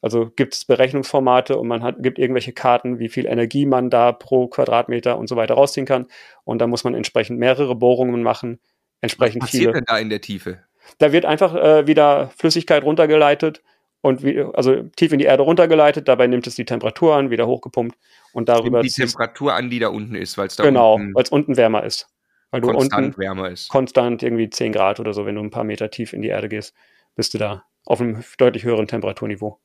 [0.00, 4.12] also gibt es Berechnungsformate und man hat, gibt irgendwelche Karten, wie viel Energie man da
[4.12, 6.06] pro Quadratmeter und so weiter rausziehen kann.
[6.44, 8.60] Und da muss man entsprechend mehrere Bohrungen machen,
[9.02, 9.72] entsprechend Was passiert viele.
[9.74, 10.60] denn da in der Tiefe?
[10.98, 13.62] Da wird einfach äh, wieder Flüssigkeit runtergeleitet
[14.00, 16.08] und wie, also tief in die Erde runtergeleitet.
[16.08, 17.98] Dabei nimmt es die Temperatur an, wieder hochgepumpt
[18.32, 18.80] und darüber.
[18.80, 21.84] die Temperatur an, die da unten ist, weil es da genau, weil es unten wärmer
[21.84, 22.08] ist.
[22.56, 23.68] Weil du konstant unten wärmer ist.
[23.68, 26.48] Konstant irgendwie 10 Grad oder so, wenn du ein paar Meter tief in die Erde
[26.48, 26.74] gehst,
[27.14, 29.60] bist du da auf einem deutlich höheren Temperaturniveau.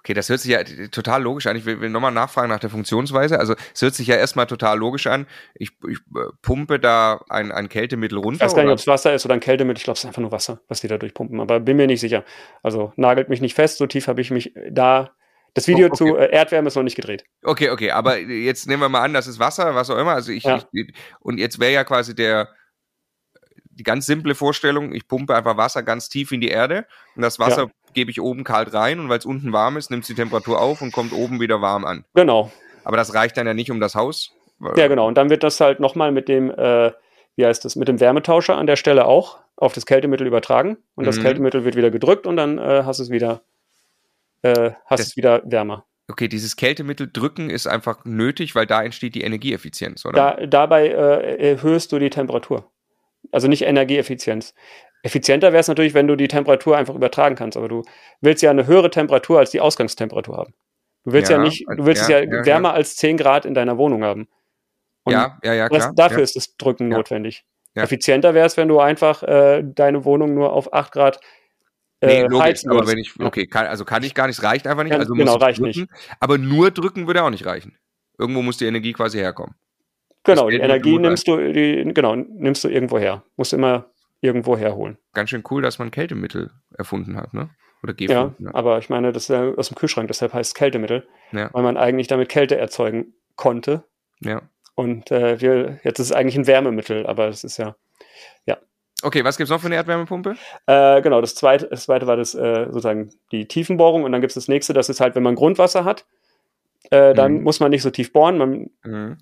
[0.00, 1.56] Okay, das hört sich ja total logisch an.
[1.56, 3.38] Ich will, will nochmal nachfragen nach der Funktionsweise.
[3.38, 5.26] Also es hört sich ja erstmal total logisch an.
[5.54, 8.36] Ich, ich äh, pumpe da ein, ein Kältemittel runter.
[8.36, 9.78] Ich weiß gar nicht, ob es Wasser ist oder ein Kältemittel.
[9.78, 11.40] Ich glaube, es ist einfach nur Wasser, was die da durchpumpen.
[11.40, 12.22] Aber bin mir nicht sicher.
[12.62, 13.78] Also nagelt mich nicht fest.
[13.78, 15.12] So tief habe ich mich da
[15.54, 15.96] das Video oh, okay.
[15.96, 17.24] zu äh, Erdwärme ist noch nicht gedreht.
[17.42, 20.12] Okay, okay, aber jetzt nehmen wir mal an, das ist Wasser, was auch immer.
[20.12, 20.60] Also ich, ja.
[20.72, 22.48] ich und jetzt wäre ja quasi der
[23.76, 26.86] die ganz simple Vorstellung, ich pumpe einfach Wasser ganz tief in die Erde
[27.16, 27.70] und das Wasser ja.
[27.92, 30.60] gebe ich oben kalt rein und weil es unten warm ist, nimmt es die Temperatur
[30.60, 32.04] auf und kommt oben wieder warm an.
[32.14, 32.52] Genau.
[32.84, 34.32] Aber das reicht dann ja nicht um das Haus.
[34.76, 35.08] Ja, genau.
[35.08, 36.92] Und dann wird das halt nochmal mit dem, äh,
[37.36, 41.06] wie heißt das, mit dem Wärmetauscher an der Stelle auch auf das Kältemittel übertragen und
[41.06, 41.22] das mhm.
[41.22, 43.42] Kältemittel wird wieder gedrückt und dann äh, hast du es wieder
[44.44, 45.86] äh, hast das, es wieder wärmer.
[46.08, 50.36] Okay, dieses Kältemittel drücken ist einfach nötig, weil da entsteht die Energieeffizienz, oder?
[50.36, 52.70] Da, dabei äh, erhöhst du die Temperatur.
[53.32, 54.54] Also nicht Energieeffizienz.
[55.02, 57.82] Effizienter wäre es natürlich, wenn du die Temperatur einfach übertragen kannst, aber du
[58.20, 60.54] willst ja eine höhere Temperatur als die Ausgangstemperatur haben.
[61.04, 63.46] Du willst ja, ja nicht, du willst ja, es ja, ja wärmer als 10 Grad
[63.46, 64.28] in deiner Wohnung haben.
[65.04, 65.92] Und ja, ja, ja, klar.
[65.94, 67.44] Dafür ist das Drücken notwendig.
[67.74, 71.20] Effizienter wäre es, wenn du einfach äh, deine Wohnung nur auf 8 Grad
[72.06, 74.84] Nee, äh, logisch, aber wenn ich, okay, kann, also kann ich gar nicht, reicht einfach
[74.84, 75.90] nicht, also genau, reicht drücken, nicht.
[76.20, 77.76] Aber nur drücken würde auch nicht reichen.
[78.18, 79.54] Irgendwo muss die Energie quasi herkommen.
[80.24, 83.24] Genau, die Energie nimmst du, die, genau, nimmst du irgendwo her.
[83.36, 83.90] Musst immer
[84.20, 84.96] irgendwo herholen.
[85.12, 87.50] Ganz schön cool, dass man Kältemittel erfunden hat, ne?
[87.82, 88.54] Oder gefunden ja, hat.
[88.54, 91.50] aber ich meine, das ist ja aus dem Kühlschrank, deshalb heißt es Kältemittel, ja.
[91.52, 93.84] weil man eigentlich damit Kälte erzeugen konnte.
[94.20, 94.40] Ja.
[94.74, 97.76] Und äh, wir, jetzt ist es eigentlich ein Wärmemittel, aber es ist ja,
[98.46, 98.56] ja.
[99.04, 100.34] Okay, was gibt es noch für eine Erdwärmepumpe?
[100.66, 104.30] Äh, genau, das zweite, das zweite war das äh, sozusagen die Tiefenbohrung und dann gibt
[104.30, 106.06] es das nächste, das ist halt, wenn man Grundwasser hat,
[106.90, 107.42] äh, dann mhm.
[107.42, 109.18] muss man nicht so tief bohren, man mhm.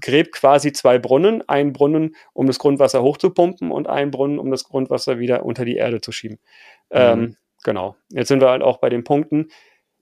[0.00, 4.64] gräbt quasi zwei Brunnen, einen Brunnen, um das Grundwasser hochzupumpen und einen Brunnen, um das
[4.64, 6.38] Grundwasser wieder unter die Erde zu schieben.
[6.90, 6.98] Mhm.
[6.98, 9.48] Ähm, genau, jetzt sind wir halt auch bei den Punkten,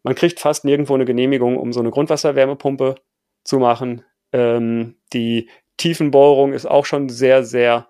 [0.02, 2.96] man kriegt fast nirgendwo eine Genehmigung, um so eine Grundwasserwärmepumpe
[3.44, 4.04] zu machen.
[4.32, 7.86] Ähm, die Tiefenbohrung ist auch schon sehr, sehr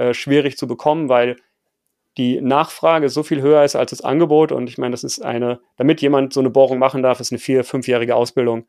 [0.00, 1.36] äh, schwierig zu bekommen, weil
[2.16, 4.50] die Nachfrage so viel höher ist als das Angebot.
[4.50, 7.38] Und ich meine, das ist eine, damit jemand so eine Bohrung machen darf, ist eine
[7.38, 8.66] vier-, fünfjährige Ausbildung.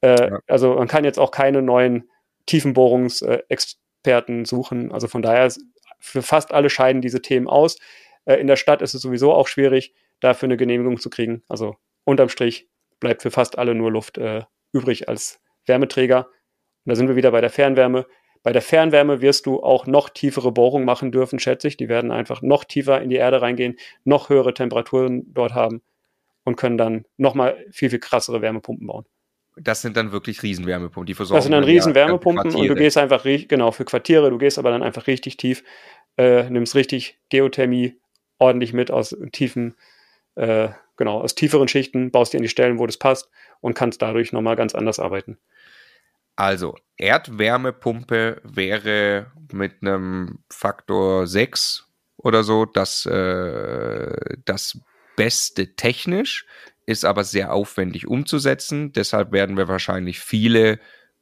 [0.00, 0.38] Äh, ja.
[0.46, 2.08] Also man kann jetzt auch keine neuen
[2.46, 4.90] Tiefenbohrungsexperten suchen.
[4.90, 5.52] Also von daher
[5.98, 7.76] für fast alle scheiden diese Themen aus.
[8.24, 11.42] Äh, in der Stadt ist es sowieso auch schwierig, dafür eine Genehmigung zu kriegen.
[11.46, 16.26] Also unterm Strich bleibt für fast alle nur Luft äh, übrig als Wärmeträger.
[16.26, 18.06] Und da sind wir wieder bei der Fernwärme.
[18.42, 21.76] Bei der Fernwärme wirst du auch noch tiefere Bohrungen machen dürfen, schätze ich.
[21.76, 25.82] Die werden einfach noch tiefer in die Erde reingehen, noch höhere Temperaturen dort haben
[26.44, 29.04] und können dann nochmal viel, viel krassere Wärmepumpen bauen.
[29.56, 31.36] Das sind dann wirklich Riesenwärmepumpen, die versorgen.
[31.36, 34.82] Das sind dann Riesenwärmepumpen und du gehst einfach, genau, für Quartiere, du gehst aber dann
[34.82, 35.64] einfach richtig tief,
[36.16, 37.98] äh, nimmst richtig Geothermie
[38.38, 39.76] ordentlich mit aus tiefen,
[40.36, 43.28] äh, genau, aus tieferen Schichten, baust dir in die Stellen, wo das passt
[43.60, 45.38] und kannst dadurch nochmal ganz anders arbeiten.
[46.36, 54.78] Also, Erdwärmepumpe wäre mit einem Faktor 6 oder so das, äh, das
[55.16, 56.46] Beste technisch,
[56.86, 58.92] ist aber sehr aufwendig umzusetzen.
[58.92, 60.78] Deshalb werden wir wahrscheinlich viele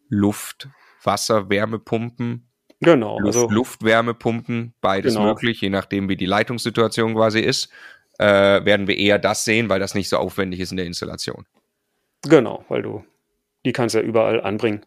[0.09, 0.69] Luft-,
[1.03, 2.49] Wasser-, Wärmepumpen
[2.81, 3.19] Genau.
[3.19, 5.27] Luft, also, Luftwärmepumpen, beides genau.
[5.27, 7.71] möglich, je nachdem, wie die Leitungssituation quasi ist,
[8.19, 8.25] äh,
[8.65, 11.47] werden wir eher das sehen, weil das nicht so aufwendig ist in der Installation.
[12.23, 13.05] Genau, weil du
[13.65, 14.87] die kannst ja überall anbringen.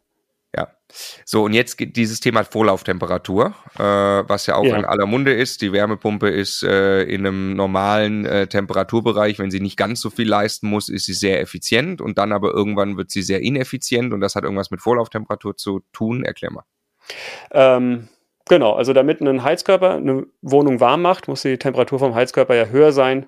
[1.26, 4.78] So, und jetzt geht dieses Thema Vorlauftemperatur, äh, was ja auch ja.
[4.78, 5.62] in aller Munde ist.
[5.62, 10.28] Die Wärmepumpe ist äh, in einem normalen äh, Temperaturbereich, wenn sie nicht ganz so viel
[10.28, 14.22] leisten muss, ist sie sehr effizient und dann aber irgendwann wird sie sehr ineffizient und
[14.22, 16.24] das hat irgendwas mit Vorlauftemperatur zu tun.
[16.24, 16.64] Erklär mal.
[17.52, 18.08] Ähm,
[18.48, 22.66] genau, also damit ein Heizkörper eine Wohnung warm macht, muss die Temperatur vom Heizkörper ja
[22.66, 23.28] höher sein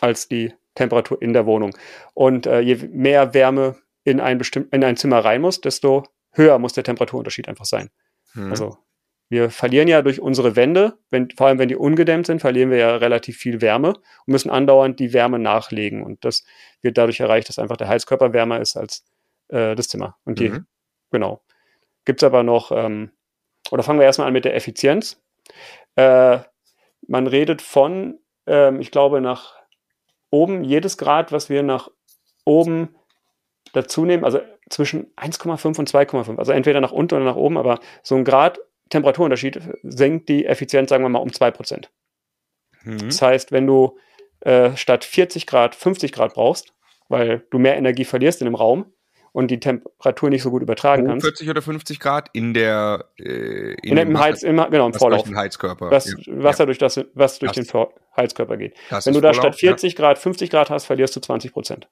[0.00, 1.76] als die Temperatur in der Wohnung.
[2.14, 6.58] Und äh, je mehr Wärme in ein, bestimm in ein Zimmer rein muss, desto höher
[6.58, 7.90] muss der Temperaturunterschied einfach sein.
[8.32, 8.50] Hm.
[8.50, 8.78] Also
[9.30, 12.78] wir verlieren ja durch unsere Wände, wenn, vor allem wenn die ungedämmt sind, verlieren wir
[12.78, 16.02] ja relativ viel Wärme und müssen andauernd die Wärme nachlegen.
[16.02, 16.44] Und das
[16.80, 19.04] wird dadurch erreicht, dass einfach der Heizkörper wärmer ist als
[19.48, 20.16] äh, das Zimmer.
[20.24, 20.66] Und die, mhm.
[21.10, 21.42] genau.
[22.06, 23.10] Gibt es aber noch, ähm,
[23.70, 25.22] oder fangen wir erstmal an mit der Effizienz.
[25.94, 26.38] Äh,
[27.06, 29.56] man redet von, ähm, ich glaube, nach
[30.30, 31.90] oben, jedes Grad, was wir nach
[32.46, 32.96] oben
[33.72, 37.80] dazu nehmen, also zwischen 1,5 und 2,5, also entweder nach unten oder nach oben, aber
[38.02, 38.58] so ein Grad
[38.90, 41.88] Temperaturunterschied senkt die Effizienz, sagen wir mal, um 2%.
[42.84, 42.98] Mhm.
[42.98, 43.98] Das heißt, wenn du
[44.40, 46.72] äh, statt 40 Grad 50 Grad brauchst,
[47.08, 48.92] weil du mehr Energie verlierst in dem Raum
[49.32, 51.26] und die Temperatur nicht so gut übertragen kannst.
[51.26, 55.22] 40 oder 50 Grad in der äh, in, in dem Heiz, im, genau, im Vorlauf.
[55.22, 55.90] Durch den Heizkörper.
[55.90, 56.42] Das ja.
[56.42, 56.66] Wasser ja.
[56.66, 58.74] durch das, was durch das, den Heizkörper geht.
[58.88, 59.96] Wenn du da Vorlauf, statt 40 ja.
[59.98, 61.88] Grad 50 Grad hast, verlierst du 20 Prozent.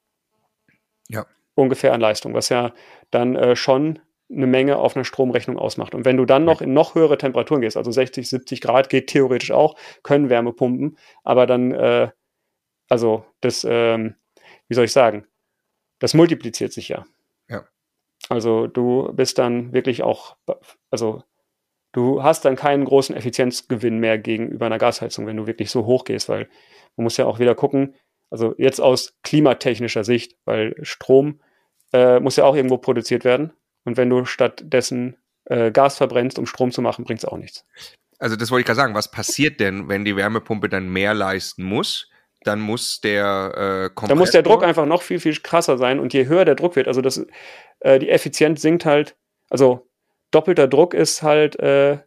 [1.09, 1.25] Ja
[1.57, 2.71] ungefähr an Leistung, was ja
[3.11, 5.95] dann äh, schon eine Menge auf einer Stromrechnung ausmacht.
[5.95, 9.07] Und wenn du dann noch in noch höhere Temperaturen gehst, also 60, 70 Grad geht
[9.07, 12.09] theoretisch auch, können Wärmepumpen, aber dann, äh,
[12.89, 14.15] also das, ähm,
[14.67, 15.25] wie soll ich sagen,
[15.99, 17.05] das multipliziert sich ja.
[17.47, 17.65] Ja.
[18.29, 20.35] Also du bist dann wirklich auch,
[20.91, 21.23] also
[21.93, 26.03] du hast dann keinen großen Effizienzgewinn mehr gegenüber einer Gasheizung, wenn du wirklich so hoch
[26.03, 26.49] gehst, weil
[26.97, 27.95] man muss ja auch wieder gucken,
[28.29, 31.39] also jetzt aus klimatechnischer Sicht, weil Strom
[31.93, 33.53] äh, muss ja auch irgendwo produziert werden.
[33.85, 37.65] Und wenn du stattdessen äh, Gas verbrennst, um Strom zu machen, bringt es auch nichts.
[38.19, 38.95] Also das wollte ich gerade sagen.
[38.95, 42.09] Was passiert denn, wenn die Wärmepumpe dann mehr leisten muss?
[42.43, 44.07] Dann muss der äh, Kompressor...
[44.07, 45.99] Dann muss der Druck einfach noch viel, viel krasser sein.
[45.99, 47.25] Und je höher der Druck wird, also das,
[47.79, 49.15] äh, die Effizienz sinkt halt,
[49.49, 49.87] also
[50.31, 51.99] doppelter Druck ist halt, äh,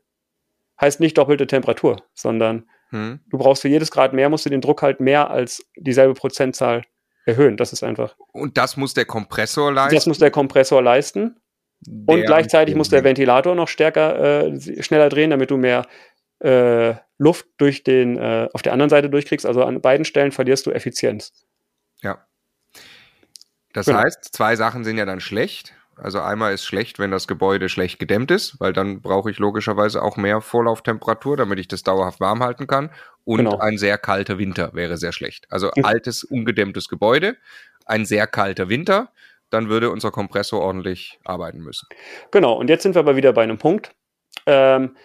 [0.80, 3.20] heißt nicht doppelte Temperatur, sondern hm.
[3.28, 6.82] du brauchst für jedes Grad mehr, musst du den Druck halt mehr als dieselbe Prozentzahl
[7.30, 7.56] erhöhen.
[7.56, 8.16] Das ist einfach.
[8.32, 9.94] Und das muss der Kompressor leisten?
[9.94, 11.36] Das muss der Kompressor leisten.
[11.86, 15.86] Der und gleichzeitig muss der Ventilator noch stärker, äh, schneller drehen, damit du mehr
[16.40, 19.46] äh, Luft durch den, äh, auf der anderen Seite durchkriegst.
[19.46, 21.32] Also an beiden Stellen verlierst du Effizienz.
[22.02, 22.26] Ja.
[23.72, 24.00] Das genau.
[24.00, 25.74] heißt, zwei Sachen sind ja dann schlecht.
[26.02, 30.02] Also einmal ist schlecht, wenn das Gebäude schlecht gedämmt ist, weil dann brauche ich logischerweise
[30.02, 32.90] auch mehr Vorlauftemperatur, damit ich das dauerhaft warm halten kann.
[33.24, 33.58] Und genau.
[33.58, 35.46] ein sehr kalter Winter wäre sehr schlecht.
[35.50, 37.36] Also altes, ungedämmtes Gebäude,
[37.86, 39.12] ein sehr kalter Winter,
[39.50, 41.86] dann würde unser Kompressor ordentlich arbeiten müssen.
[42.30, 43.92] Genau, und jetzt sind wir aber wieder bei einem Punkt.
[44.46, 44.96] Ähm,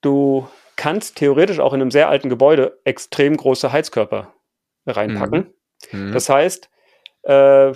[0.00, 4.32] du kannst theoretisch auch in einem sehr alten Gebäude extrem große Heizkörper
[4.86, 5.52] reinpacken.
[5.90, 6.08] Mhm.
[6.08, 6.12] Mhm.
[6.12, 6.70] Das heißt,
[7.22, 7.72] äh,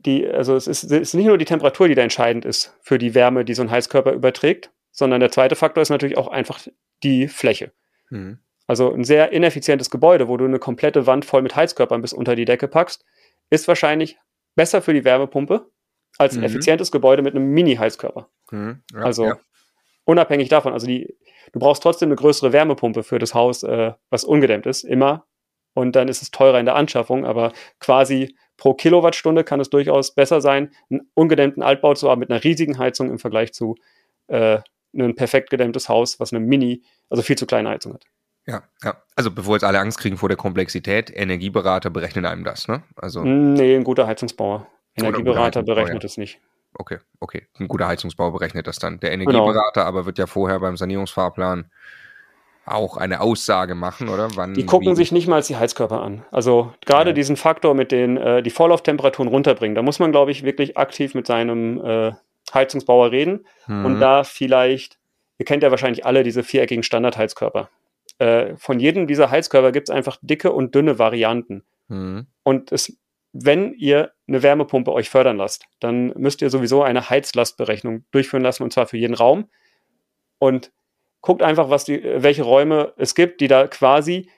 [0.00, 2.98] die, also es ist, es ist nicht nur die Temperatur, die da entscheidend ist für
[2.98, 6.60] die Wärme, die so ein Heizkörper überträgt, sondern der zweite Faktor ist natürlich auch einfach
[7.02, 7.72] die Fläche.
[8.10, 8.38] Mhm.
[8.66, 12.34] Also ein sehr ineffizientes Gebäude, wo du eine komplette Wand voll mit Heizkörpern bis unter
[12.34, 13.04] die Decke packst,
[13.50, 14.18] ist wahrscheinlich
[14.54, 15.70] besser für die Wärmepumpe,
[16.18, 16.44] als ein mhm.
[16.46, 18.28] effizientes Gebäude mit einem Mini-Heizkörper.
[18.50, 18.82] Mhm.
[18.92, 19.38] Ja, also ja.
[20.04, 21.14] unabhängig davon, also die,
[21.52, 25.26] du brauchst trotzdem eine größere Wärmepumpe für das Haus, äh, was ungedämmt ist, immer.
[25.74, 30.14] Und dann ist es teurer in der Anschaffung, aber quasi pro Kilowattstunde kann es durchaus
[30.14, 33.76] besser sein, einen ungedämmten Altbau zu haben mit einer riesigen Heizung im Vergleich zu
[34.28, 34.60] äh,
[34.96, 38.04] ein perfekt gedämmtes Haus, was eine Mini, also viel zu kleine Heizung hat.
[38.46, 38.96] Ja, ja.
[39.16, 42.82] Also bevor jetzt alle Angst kriegen vor der Komplexität, Energieberater berechnen einem das, ne?
[42.96, 44.66] Also nee, ein guter Heizungsbauer.
[44.96, 46.40] Energieberater berechnet es nicht.
[46.76, 47.46] Okay, okay.
[47.58, 49.00] Ein guter Heizungsbauer berechnet das dann.
[49.00, 49.30] Der genau.
[49.30, 49.86] Energieberater genau.
[49.86, 51.70] aber wird ja vorher beim Sanierungsfahrplan
[52.66, 54.28] auch eine Aussage machen, oder?
[54.36, 54.96] Wann, die gucken wie?
[54.96, 56.24] sich nicht mal die Heizkörper an.
[56.30, 57.14] Also gerade ja.
[57.14, 61.14] diesen Faktor mit den äh, die Vorlauftemperaturen runterbringen, da muss man, glaube ich, wirklich aktiv
[61.14, 62.12] mit seinem äh,
[62.52, 63.84] Heizungsbauer reden mhm.
[63.84, 64.98] und da vielleicht,
[65.38, 67.68] ihr kennt ja wahrscheinlich alle diese viereckigen Standardheizkörper.
[68.18, 71.64] Äh, von jedem dieser Heizkörper gibt es einfach dicke und dünne Varianten.
[71.88, 72.26] Mhm.
[72.44, 72.96] Und es,
[73.32, 78.62] wenn ihr eine Wärmepumpe euch fördern lasst, dann müsst ihr sowieso eine Heizlastberechnung durchführen lassen
[78.62, 79.50] und zwar für jeden Raum.
[80.38, 80.72] Und
[81.24, 84.28] guckt einfach, was die, welche Räume es gibt, die da quasi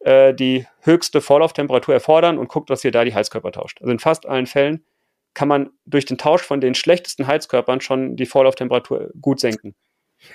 [0.00, 3.78] äh, die höchste Vorlauftemperatur erfordern und guckt, dass ihr da die Heizkörper tauscht.
[3.80, 4.84] Also in fast allen Fällen
[5.34, 9.74] kann man durch den Tausch von den schlechtesten Heizkörpern schon die Vorlauftemperatur gut senken.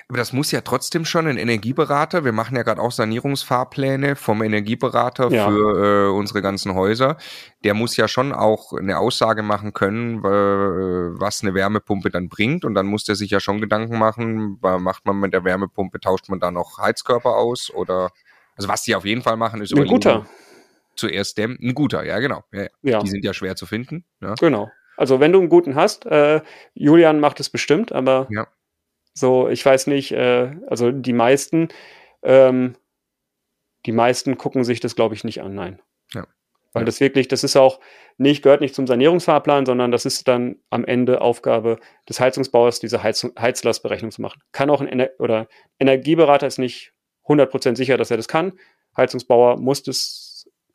[0.08, 2.24] Aber das muss ja trotzdem schon ein Energieberater.
[2.24, 5.48] Wir machen ja gerade auch Sanierungsfahrpläne vom Energieberater ja.
[5.48, 7.16] für äh, unsere ganzen Häuser.
[7.64, 12.64] Der muss ja schon auch eine Aussage machen können, äh, was eine Wärmepumpe dann bringt.
[12.64, 16.28] Und dann muss der sich ja schon Gedanken machen, macht man mit der Wärmepumpe, tauscht
[16.28, 18.10] man da noch Heizkörper aus oder
[18.56, 20.26] also was die auf jeden Fall machen, ist ein guter.
[20.96, 21.58] Zuerst dämmen.
[21.60, 22.44] Ein guter, ja genau.
[22.52, 23.00] Ja, ja.
[23.00, 24.04] Die sind ja schwer zu finden.
[24.20, 24.34] Ja.
[24.34, 24.70] Genau.
[24.96, 26.40] Also wenn du einen guten hast, äh,
[26.74, 28.46] Julian macht es bestimmt, aber ja.
[29.14, 31.68] So, ich weiß nicht, äh, also die meisten,
[32.22, 32.76] ähm,
[33.86, 35.80] die meisten gucken sich das, glaube ich, nicht an, nein.
[36.12, 36.26] Ja.
[36.72, 37.78] Weil das wirklich, das ist auch
[38.18, 43.04] nicht, gehört nicht zum Sanierungsfahrplan, sondern das ist dann am Ende Aufgabe des Heizungsbauers, diese
[43.04, 44.42] Heiz Heizlastberechnung zu machen.
[44.50, 45.46] Kann auch ein Ener oder
[45.78, 46.92] Energieberater ist nicht
[47.26, 48.58] 100% sicher, dass er das kann.
[48.96, 50.23] Heizungsbauer muss das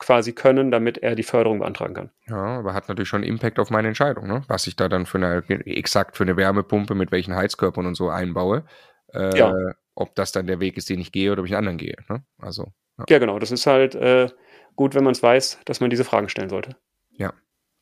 [0.00, 2.10] quasi können, damit er die Förderung beantragen kann.
[2.26, 4.42] Ja, aber hat natürlich schon Impact auf meine Entscheidung, ne?
[4.48, 8.08] was ich da dann für eine, exakt für eine Wärmepumpe mit welchen Heizkörpern und so
[8.08, 8.64] einbaue.
[9.12, 9.54] Äh, ja.
[9.94, 11.96] Ob das dann der Weg ist, den ich gehe oder ob ich einen anderen gehe.
[12.08, 12.24] Ne?
[12.38, 13.04] Also, ja.
[13.08, 13.18] ja.
[13.18, 13.38] genau.
[13.38, 14.28] Das ist halt äh,
[14.74, 16.76] gut, wenn man es weiß, dass man diese Fragen stellen sollte.
[17.10, 17.34] Ja,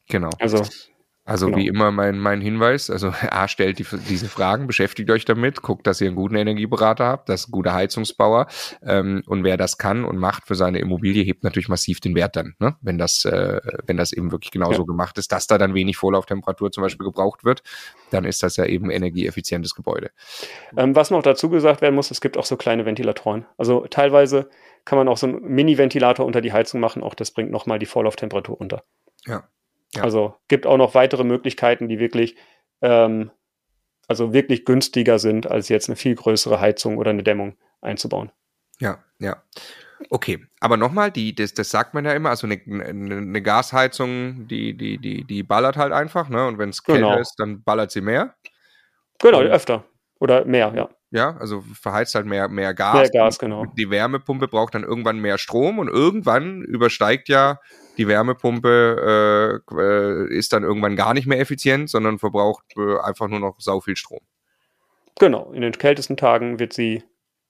[0.08, 0.30] genau.
[0.40, 0.64] Also
[1.28, 1.58] also genau.
[1.58, 5.86] wie immer mein, mein Hinweis, also A, stellt die, diese Fragen, beschäftigt euch damit, guckt,
[5.86, 8.46] dass ihr einen guten Energieberater habt, das ist ein guter Heizungsbauer
[8.82, 12.34] ähm, und wer das kann und macht für seine Immobilie, hebt natürlich massiv den Wert
[12.34, 12.76] dann, ne?
[12.80, 14.86] wenn, das, äh, wenn das eben wirklich genauso ja.
[14.86, 17.62] gemacht ist, dass da dann wenig Vorlauftemperatur zum Beispiel gebraucht wird,
[18.10, 20.10] dann ist das ja eben energieeffizientes Gebäude.
[20.78, 23.44] Ähm, was noch dazu gesagt werden muss, es gibt auch so kleine Ventilatoren.
[23.58, 24.48] Also teilweise
[24.86, 27.84] kann man auch so einen Mini-Ventilator unter die Heizung machen, auch das bringt nochmal die
[27.84, 28.82] Vorlauftemperatur runter.
[29.26, 29.44] Ja,
[29.94, 30.02] ja.
[30.02, 32.36] Also gibt auch noch weitere Möglichkeiten, die wirklich,
[32.82, 33.30] ähm,
[34.06, 38.30] also wirklich günstiger sind, als jetzt eine viel größere Heizung oder eine Dämmung einzubauen.
[38.80, 39.42] Ja, ja.
[40.10, 44.76] Okay, aber nochmal, die, das, das sagt man ja immer, also eine, eine Gasheizung, die,
[44.76, 46.46] die, die, die ballert halt einfach, ne?
[46.46, 47.18] Und wenn es kälter genau.
[47.18, 48.36] ist, dann ballert sie mehr.
[49.18, 49.84] Genau, öfter.
[50.20, 50.88] Oder mehr, ja.
[51.10, 52.94] Ja, also verheizt halt mehr, mehr Gas.
[52.94, 53.64] Mehr Gas, genau.
[53.76, 57.60] Die Wärmepumpe braucht dann irgendwann mehr Strom und irgendwann übersteigt ja
[57.98, 63.26] die Wärmepumpe äh, äh, ist dann irgendwann gar nicht mehr effizient, sondern verbraucht äh, einfach
[63.28, 64.20] nur noch sau viel Strom.
[65.18, 67.02] Genau, in den kältesten Tagen wird sie.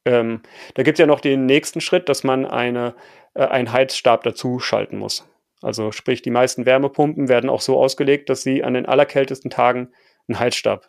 [0.06, 0.40] Ähm,
[0.74, 2.94] da gibt es ja noch den nächsten Schritt, dass man eine,
[3.34, 5.28] äh, einen Heizstab dazu schalten muss.
[5.60, 9.92] Also sprich, die meisten Wärmepumpen werden auch so ausgelegt, dass sie an den allerkältesten Tagen
[10.28, 10.86] einen Heizstab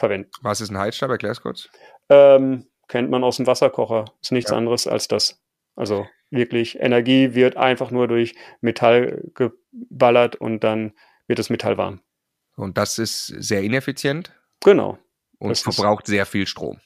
[0.00, 0.30] verwenden.
[0.42, 1.10] Was ist ein Heizstab?
[1.10, 1.68] Erklär es kurz.
[2.08, 4.06] Ähm, kennt man aus dem Wasserkocher.
[4.20, 4.56] Ist nichts ja.
[4.56, 5.40] anderes als das.
[5.76, 10.92] Also wirklich Energie wird einfach nur durch Metall geballert und dann
[11.28, 12.00] wird das Metall warm.
[12.56, 14.32] Und das ist sehr ineffizient?
[14.62, 14.98] Genau.
[15.38, 16.80] Und das verbraucht sehr viel Strom.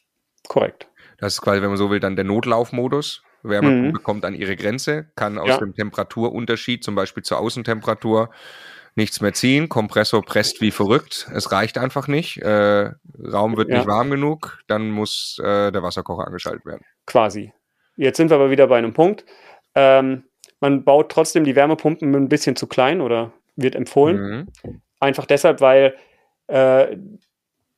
[0.46, 0.88] Korrekt.
[1.18, 3.22] Das ist quasi, wenn man so will, dann der Notlaufmodus.
[3.42, 4.02] Wärmepumpe mhm.
[4.02, 5.58] kommt an ihre Grenze, kann aus ja.
[5.58, 8.30] dem Temperaturunterschied, zum Beispiel zur Außentemperatur,
[8.96, 9.68] nichts mehr ziehen.
[9.68, 11.28] Kompressor presst wie verrückt.
[11.34, 12.38] Es reicht einfach nicht.
[12.38, 12.90] Äh,
[13.32, 13.78] Raum wird ja.
[13.78, 14.60] nicht warm genug.
[14.66, 16.84] Dann muss äh, der Wasserkocher angeschaltet werden.
[17.06, 17.52] Quasi.
[17.96, 19.24] Jetzt sind wir aber wieder bei einem Punkt.
[19.74, 20.24] Ähm,
[20.60, 24.48] man baut trotzdem die Wärmepumpen ein bisschen zu klein oder wird empfohlen.
[24.62, 24.80] Mhm.
[25.00, 25.96] Einfach deshalb, weil
[26.46, 26.96] äh,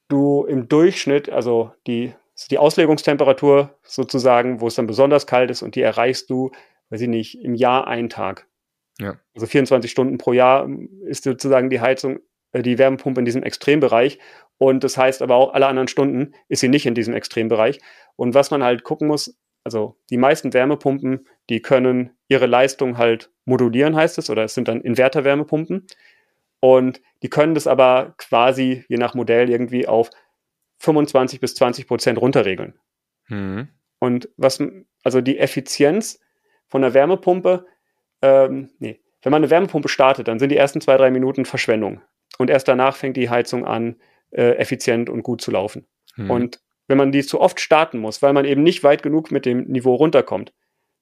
[0.08, 2.14] du im Durchschnitt, also die,
[2.50, 6.50] die Auslegungstemperatur sozusagen, wo es dann besonders kalt ist und die erreichst du,
[6.90, 8.46] weiß ich nicht, im Jahr einen Tag.
[9.00, 9.18] Ja.
[9.34, 10.68] Also 24 Stunden pro Jahr
[11.06, 12.20] ist sozusagen die Heizung,
[12.52, 14.18] äh, die Wärmepumpe in diesem Extrembereich.
[14.58, 17.80] Und das heißt aber auch, alle anderen Stunden ist sie nicht in diesem Extrembereich.
[18.16, 23.30] Und was man halt gucken muss, also die meisten Wärmepumpen, die können ihre Leistung halt
[23.44, 25.86] modulieren, heißt es, oder es sind dann Inverter-Wärmepumpen.
[26.60, 30.10] Und die können das aber quasi je nach Modell irgendwie auf
[30.78, 32.78] 25 bis 20 Prozent runterregeln.
[33.28, 33.68] Mhm.
[33.98, 34.62] Und was,
[35.04, 36.20] also die Effizienz
[36.68, 37.66] von der Wärmepumpe,
[38.22, 42.00] ähm, nee, wenn man eine Wärmepumpe startet, dann sind die ersten zwei, drei Minuten Verschwendung.
[42.38, 43.96] Und erst danach fängt die Heizung an,
[44.30, 45.86] äh, effizient und gut zu laufen.
[46.16, 46.30] Mhm.
[46.30, 49.46] Und wenn man die zu oft starten muss, weil man eben nicht weit genug mit
[49.46, 50.52] dem Niveau runterkommt,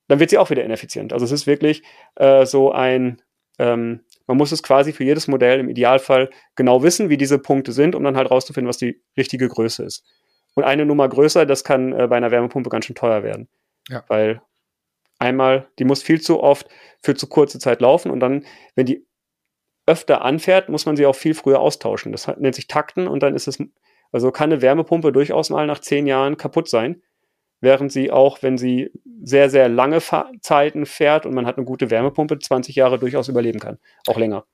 [0.08, 1.12] dann wird sie auch wieder ineffizient.
[1.12, 1.82] Also es ist wirklich
[2.16, 3.20] äh, so ein,
[3.58, 7.72] ähm, man muss es quasi für jedes Modell im Idealfall genau wissen, wie diese Punkte
[7.72, 10.04] sind, um dann halt rauszufinden, was die richtige Größe ist.
[10.54, 13.48] Und eine Nummer größer, das kann äh, bei einer Wärmepumpe ganz schön teuer werden.
[13.88, 14.04] Ja.
[14.08, 14.40] Weil
[15.24, 16.68] einmal, die muss viel zu oft
[17.02, 19.06] für zu kurze Zeit laufen und dann, wenn die
[19.86, 22.12] öfter anfährt, muss man sie auch viel früher austauschen.
[22.12, 23.58] Das nennt sich Takten und dann ist es,
[24.12, 27.02] also kann eine Wärmepumpe durchaus mal nach zehn Jahren kaputt sein,
[27.60, 28.90] während sie auch, wenn sie
[29.22, 33.28] sehr, sehr lange Fa Zeiten fährt und man hat eine gute Wärmepumpe, 20 Jahre durchaus
[33.28, 33.78] überleben kann.
[34.06, 34.44] Auch länger.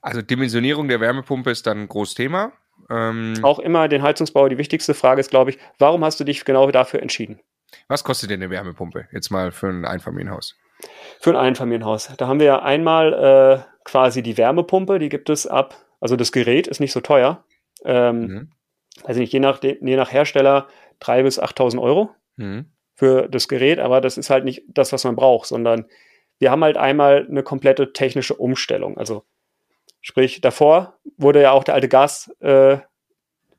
[0.00, 2.52] Also Dimensionierung der Wärmepumpe ist dann ein großes Thema.
[2.90, 4.48] Ähm auch immer den Heizungsbauer.
[4.48, 7.40] Die wichtigste Frage ist, glaube ich, warum hast du dich genau dafür entschieden?
[7.88, 10.56] Was kostet denn eine Wärmepumpe jetzt mal für ein Einfamilienhaus?
[11.20, 12.10] Für ein Einfamilienhaus.
[12.16, 16.32] Da haben wir ja einmal äh, quasi die Wärmepumpe, die gibt es ab, also das
[16.32, 17.44] Gerät ist nicht so teuer.
[17.84, 18.50] Ähm, mhm.
[19.04, 20.68] Also nicht, je nach, je nach Hersteller
[21.00, 22.66] 3.000 bis 8.000 Euro mhm.
[22.94, 25.86] für das Gerät, aber das ist halt nicht das, was man braucht, sondern
[26.38, 28.98] wir haben halt einmal eine komplette technische Umstellung.
[28.98, 29.24] Also
[30.00, 32.78] sprich, davor wurde ja auch der alte Gas, äh,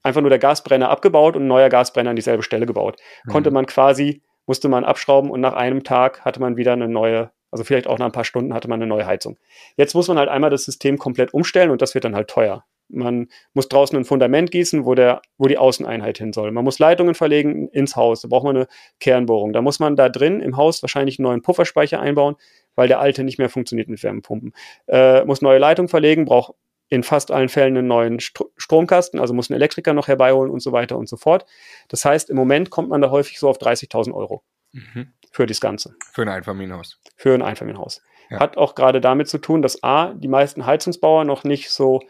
[0.04, 3.00] einfach nur der Gasbrenner abgebaut und ein neuer Gasbrenner an dieselbe Stelle gebaut.
[3.26, 3.32] Mhm.
[3.32, 7.32] Konnte man quasi, musste man abschrauben und nach einem Tag hatte man wieder eine neue,
[7.50, 9.38] also vielleicht auch nach ein paar Stunden hatte man eine neue Heizung.
[9.78, 12.66] Jetzt muss man halt einmal das System komplett umstellen und das wird dann halt teuer.
[12.90, 16.52] Man muss draußen ein Fundament gießen, wo, der, wo die Außeneinheit hin soll.
[16.52, 18.22] Man muss Leitungen verlegen ins Haus.
[18.22, 18.68] Da braucht man eine
[19.00, 19.54] Kernbohrung.
[19.54, 22.36] Da muss man da drin im Haus wahrscheinlich einen neuen Pufferspeicher einbauen,
[22.76, 24.54] weil der alte nicht mehr funktioniert mit Wärmepumpen.
[24.88, 26.56] Äh, muss neue Leitung verlegen, braucht
[26.90, 30.62] in fast allen Fällen einen neuen St Stromkasten, also muss ein Elektriker noch herbeiholen und
[30.62, 31.46] so weiter und so fort.
[31.88, 35.14] Das heißt, im Moment kommt man da häufig so auf 30.000 Euro mhm.
[35.32, 35.96] für das Ganze.
[36.12, 37.00] Für ein Einfamilienhaus.
[37.16, 38.02] Für ein Einfamilienhaus.
[38.30, 38.40] Ja.
[38.40, 42.02] Hat auch gerade damit zu tun, dass A, die meisten Heizungsbauer noch nicht so,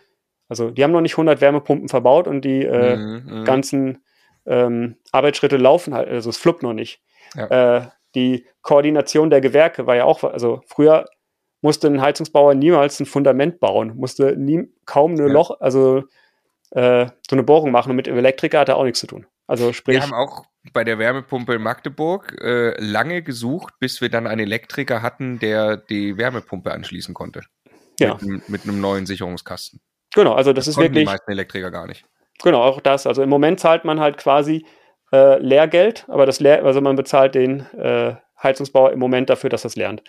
[0.49, 4.03] also die haben noch nicht 100 Wärmepumpen verbaut und die äh, mhm, mhm, ganzen
[4.45, 7.01] ähm, Arbeitsschritte laufen halt, also es fluppt noch nicht.
[7.35, 7.77] Ja.
[7.77, 11.05] Äh, die Koordination der Gewerke war ja auch, also früher
[11.63, 15.33] musste ein Heizungsbauer niemals ein Fundament bauen, musste nie, kaum eine ja.
[15.33, 16.03] Loch, also
[16.71, 19.25] äh, so eine Bohrung machen und mit dem Elektriker hat er auch nichts zu tun.
[19.47, 19.95] Also sprich.
[19.95, 24.41] Wir haben auch bei der Wärmepumpe in Magdeburg äh, lange gesucht, bis wir dann einen
[24.41, 27.41] Elektriker hatten, der die Wärmepumpe anschließen konnte.
[27.99, 28.17] Ja.
[28.21, 29.79] Mit, mit einem neuen Sicherungskasten.
[30.13, 31.05] Genau, also das, das ist wirklich.
[31.05, 32.05] Die meisten Elektriker gar nicht.
[32.43, 33.07] Genau, auch das.
[33.07, 34.65] Also im Moment zahlt man halt quasi
[35.13, 39.63] äh, Lehrgeld, aber das Lehr also man bezahlt den äh, Heizungsbauer im Moment dafür, dass
[39.63, 40.03] er es lernt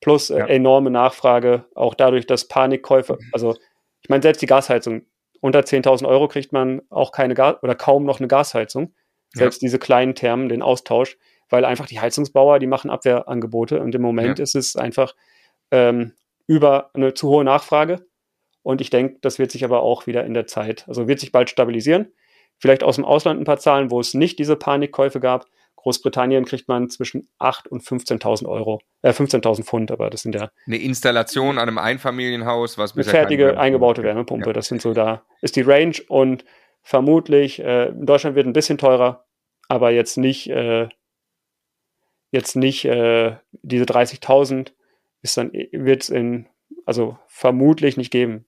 [0.00, 0.46] plus äh, ja.
[0.46, 3.30] enorme Nachfrage, auch dadurch, dass Panikkäufe, mhm.
[3.32, 3.56] also
[4.02, 5.02] ich meine, selbst die Gasheizung,
[5.40, 8.94] unter 10.000 Euro kriegt man auch keine Gas oder kaum noch eine Gasheizung.
[9.34, 9.66] Selbst ja.
[9.66, 14.38] diese kleinen Thermen, den Austausch, weil einfach die Heizungsbauer, die machen Abwehrangebote und im Moment
[14.38, 14.42] ja.
[14.42, 15.14] ist es einfach
[15.70, 16.14] ähm,
[16.46, 18.06] über eine zu hohe Nachfrage.
[18.62, 21.32] Und ich denke, das wird sich aber auch wieder in der Zeit, also wird sich
[21.32, 22.12] bald stabilisieren.
[22.58, 25.46] Vielleicht aus dem Ausland ein paar Zahlen, wo es nicht diese Panikkäufe gab.
[25.76, 30.50] Großbritannien kriegt man zwischen 8.000 und 15.000 Euro, äh, 15.000 Pfund, aber das sind ja.
[30.66, 34.52] Eine Installation an einem Einfamilienhaus, was Eine fertige, eingebaute Wärmepumpe, ja.
[34.52, 36.44] das sind so da, ist die Range und
[36.82, 39.26] vermutlich, äh, in Deutschland wird ein bisschen teurer,
[39.68, 40.88] aber jetzt nicht, äh,
[42.30, 44.72] jetzt nicht, äh, diese 30.000
[45.22, 46.46] ist dann, wird es in,
[46.84, 48.46] also vermutlich nicht geben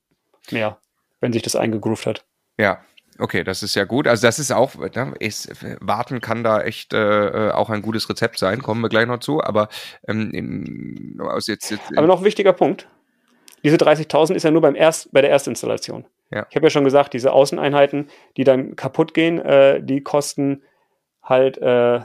[0.51, 0.81] mehr,
[1.21, 2.25] wenn sich das eingegroovt hat.
[2.59, 2.81] Ja,
[3.21, 4.07] Okay, das ist ja gut.
[4.07, 5.51] Also das ist auch, ne, ist,
[5.81, 9.43] warten kann da echt äh, auch ein gutes Rezept sein, kommen wir gleich noch zu.
[9.43, 9.69] Aber
[10.07, 12.89] ähm, in, aus jetzt, jetzt Aber noch ein wichtiger Punkt.
[13.65, 16.05] Diese 30.000 ist ja nur beim Erst, bei der Erstinstallation.
[16.31, 16.47] Ja.
[16.49, 20.63] Ich habe ja schon gesagt, diese Außeneinheiten, die dann kaputt gehen, äh, die kosten
[21.23, 22.01] halt, äh,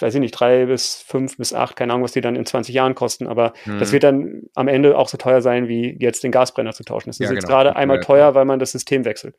[0.00, 2.74] weiß ich nicht, drei bis fünf bis acht, keine Ahnung, was die dann in 20
[2.74, 3.78] Jahren kosten, aber hm.
[3.78, 7.10] das wird dann am Ende auch so teuer sein, wie jetzt den Gasbrenner zu tauschen.
[7.10, 7.56] Das ist ja, jetzt genau.
[7.56, 9.36] gerade einmal teuer, weil man das System wechselt.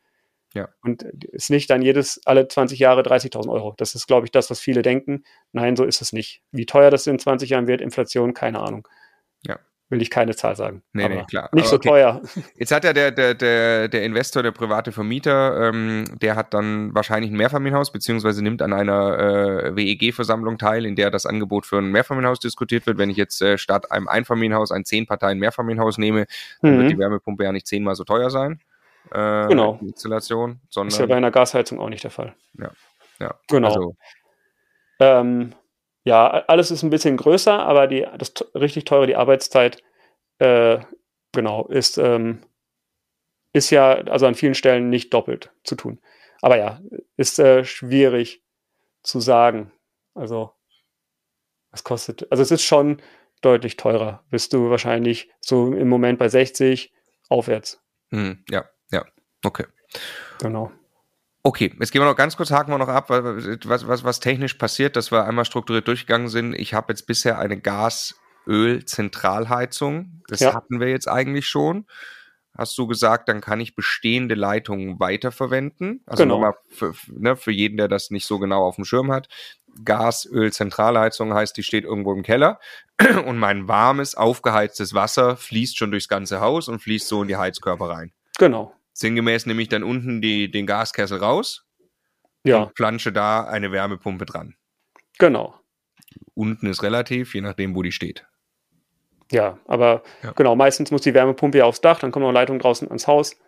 [0.56, 0.68] Ja.
[0.82, 3.74] Und ist nicht dann jedes, alle 20 Jahre 30.000 Euro.
[3.76, 5.24] Das ist, glaube ich, das, was viele denken.
[5.52, 6.40] Nein, so ist es nicht.
[6.50, 8.88] Wie teuer das in 20 Jahren wird, Inflation, keine Ahnung.
[9.46, 9.58] Ja.
[9.90, 10.82] Will ich keine Zahl sagen.
[10.94, 11.50] Nee, nee, klar.
[11.52, 11.88] Nicht Aber so okay.
[11.90, 12.22] teuer.
[12.56, 16.92] Jetzt hat ja der, der, der, der Investor, der private Vermieter, ähm, der hat dann
[16.94, 21.78] wahrscheinlich ein Mehrfamilienhaus, beziehungsweise nimmt an einer äh, WEG-Versammlung teil, in der das Angebot für
[21.78, 22.98] ein Mehrfamilienhaus diskutiert wird.
[22.98, 26.26] Wenn ich jetzt äh, statt einem Einfamilienhaus ein zehn Parteien Mehrfamilienhaus nehme,
[26.62, 26.80] dann mhm.
[26.80, 28.60] wird die Wärmepumpe ja nicht zehnmal so teuer sein
[29.10, 29.78] äh, genau.
[29.82, 30.88] Installation, sondern.
[30.88, 32.34] Ist ja bei einer Gasheizung auch nicht der Fall.
[32.58, 32.70] Ja.
[33.20, 33.34] ja.
[33.48, 33.68] Genau.
[33.68, 33.96] Also.
[35.00, 35.54] Ähm,
[36.04, 39.82] ja, alles ist ein bisschen größer, aber die, das richtig teure, die Arbeitszeit,
[40.38, 40.78] äh,
[41.32, 42.42] genau, ist, ähm,
[43.52, 46.00] ist ja also an vielen Stellen nicht doppelt zu tun.
[46.42, 46.80] Aber ja,
[47.16, 48.44] ist äh, schwierig
[49.02, 49.72] zu sagen.
[50.14, 50.52] Also,
[51.70, 52.30] was kostet?
[52.30, 53.02] Also, es ist schon
[53.40, 54.24] deutlich teurer.
[54.30, 56.92] Bist du wahrscheinlich so im Moment bei 60
[57.28, 57.82] aufwärts.
[58.10, 58.68] Hm, ja, ja,
[59.46, 59.64] okay.
[60.40, 60.72] Genau.
[61.42, 64.54] Okay, jetzt gehen wir noch ganz kurz, haken wir noch ab, was, was, was technisch
[64.54, 66.54] passiert, dass wir einmal strukturiert durchgegangen sind.
[66.54, 70.22] Ich habe jetzt bisher eine Gas-Öl-Zentralheizung.
[70.26, 70.54] Das ja.
[70.54, 71.86] hatten wir jetzt eigentlich schon.
[72.58, 76.02] Hast du gesagt, dann kann ich bestehende Leitungen weiterverwenden.
[76.06, 76.34] Also genau.
[76.36, 79.28] nochmal für, ne, für jeden, der das nicht so genau auf dem Schirm hat.
[79.84, 82.58] Gas, Öl, Zentralheizung heißt, die steht irgendwo im Keller
[83.26, 87.36] und mein warmes, aufgeheiztes Wasser fließt schon durchs ganze Haus und fließt so in die
[87.36, 88.12] Heizkörper rein.
[88.38, 88.74] Genau.
[88.96, 91.66] Sinngemäß nehme ich dann unten die, den Gaskessel raus
[92.44, 92.62] ja.
[92.62, 94.54] und plansche da eine Wärmepumpe dran.
[95.18, 95.54] Genau.
[96.32, 98.26] Unten ist relativ, je nachdem, wo die steht.
[99.30, 100.32] Ja, aber ja.
[100.32, 103.38] genau, meistens muss die Wärmepumpe ja aufs Dach, dann kommt noch Leitung draußen ans Haus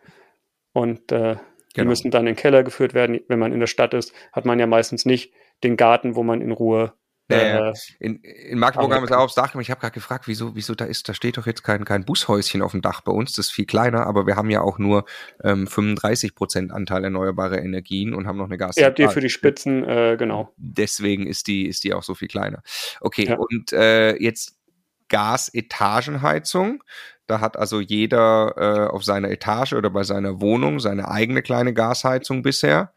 [0.74, 1.40] und äh, die
[1.76, 1.88] genau.
[1.88, 3.20] müssen dann in den Keller geführt werden.
[3.28, 5.32] Wenn man in der Stadt ist, hat man ja meistens nicht
[5.64, 6.92] den Garten, wo man in Ruhe
[7.28, 9.64] naja, äh, in, in Magdeburg haben wir es auch aufs Dach gemacht.
[9.64, 12.62] Ich habe gerade gefragt, wieso, wieso da ist, da steht doch jetzt kein, kein Bushäuschen
[12.62, 15.04] auf dem Dach bei uns, das ist viel kleiner, aber wir haben ja auch nur
[15.44, 18.76] ähm, 35 Prozent Anteil erneuerbare Energien und haben noch eine Gas.
[18.76, 20.52] Ihr habt ihr für die Spitzen, äh, genau.
[20.56, 22.62] Deswegen ist die, ist die auch so viel kleiner.
[23.00, 23.36] Okay, ja.
[23.36, 24.58] und äh, jetzt
[25.08, 26.82] Gasetagenheizung.
[27.26, 31.74] Da hat also jeder äh, auf seiner Etage oder bei seiner Wohnung seine eigene kleine
[31.74, 32.92] Gasheizung bisher.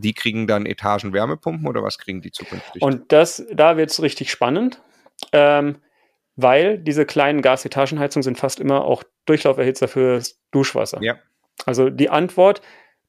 [0.00, 2.82] Die kriegen dann Etagenwärmepumpen oder was kriegen die zukünftig?
[2.82, 4.80] Und das, da wird es richtig spannend,
[5.32, 5.76] ähm,
[6.36, 10.98] weil diese kleinen Gasetagenheizungen sind fast immer auch Durchlauferhitzer fürs Duschwasser.
[11.02, 11.16] Ja.
[11.66, 12.62] Also die Antwort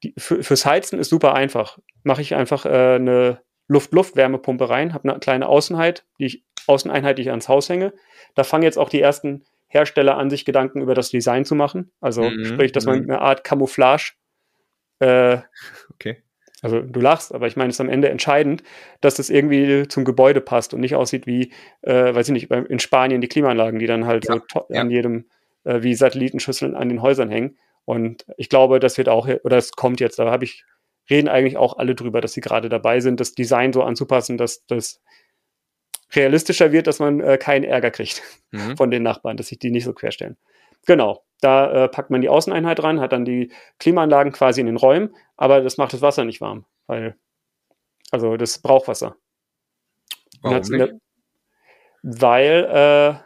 [0.04, 1.80] die, für, fürs Heizen ist super einfach.
[2.04, 7.24] Mache ich einfach äh, eine Luft-Luft-Wärmepumpe rein, habe eine kleine Außenheit, die ich, Außeneinheit, die
[7.24, 7.94] ich ans Haus hänge.
[8.36, 11.92] Da fangen jetzt auch die ersten Hersteller an, sich Gedanken über das Design zu machen.
[12.02, 12.46] Also mhm.
[12.46, 13.10] sprich, dass man mhm.
[13.10, 14.14] eine Art Camouflage
[15.00, 15.40] äh,
[15.92, 16.24] okay.
[16.64, 18.64] Also du lachst, aber ich meine, es ist am Ende entscheidend,
[19.02, 21.52] dass das irgendwie zum Gebäude passt und nicht aussieht wie,
[21.82, 24.80] äh, weiß ich nicht, in Spanien die Klimaanlagen, die dann halt ja, so ja.
[24.82, 25.26] an jedem,
[25.66, 27.58] äh, wie Satellitenschüsseln an den Häusern hängen.
[27.84, 30.64] Und ich glaube, das wird auch, oder es kommt jetzt, da habe ich,
[31.10, 34.66] reden eigentlich auch alle drüber, dass sie gerade dabei sind, das Design so anzupassen, dass
[34.66, 35.02] das
[36.14, 38.78] realistischer wird, dass man äh, keinen Ärger kriegt mhm.
[38.78, 40.38] von den Nachbarn, dass sich die nicht so querstellen.
[40.86, 44.78] Genau, da äh, packt man die Außeneinheit rein, hat dann die Klimaanlagen quasi in den
[44.78, 47.16] Räumen, aber das macht das Wasser nicht warm, weil,
[48.12, 49.16] also das braucht Wasser.
[50.42, 50.62] Warum?
[50.64, 51.00] Der,
[52.04, 53.20] weil, äh,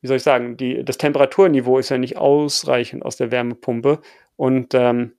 [0.00, 4.00] wie soll ich sagen, die, das Temperaturniveau ist ja nicht ausreichend aus der Wärmepumpe
[4.36, 5.12] und ähm,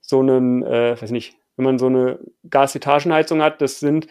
[0.00, 2.18] so einen, äh, weiß nicht, wenn man so eine
[2.48, 4.08] Gasetagenheizung hat, das sind,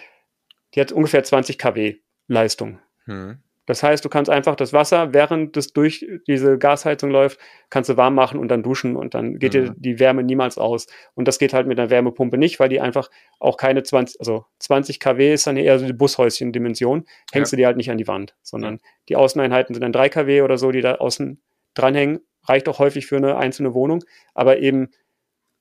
[0.74, 1.97] die hat ungefähr 20 kW
[2.28, 2.80] Leistung.
[3.05, 3.39] Hm.
[3.66, 7.39] Das heißt, du kannst einfach das Wasser, während es durch diese Gasheizung läuft,
[7.70, 9.66] kannst du warm machen und dann duschen und dann geht mhm.
[9.66, 10.88] dir die Wärme niemals aus.
[11.14, 13.09] Und das geht halt mit einer Wärmepumpe nicht, weil die einfach
[13.39, 17.55] auch keine 20, also 20 kW ist dann eher so die Bushäuschen-Dimension, hängst ja.
[17.55, 20.57] du die halt nicht an die Wand, sondern die Außeneinheiten sind dann 3 kW oder
[20.57, 21.41] so, die da außen
[21.74, 22.20] dranhängen.
[22.45, 24.03] Reicht auch häufig für eine einzelne Wohnung,
[24.34, 24.89] aber eben,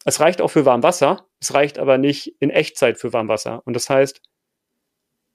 [0.04, 3.62] es reicht auch für Warmwasser, es reicht aber nicht in Echtzeit für Warmwasser.
[3.64, 4.20] Und das heißt,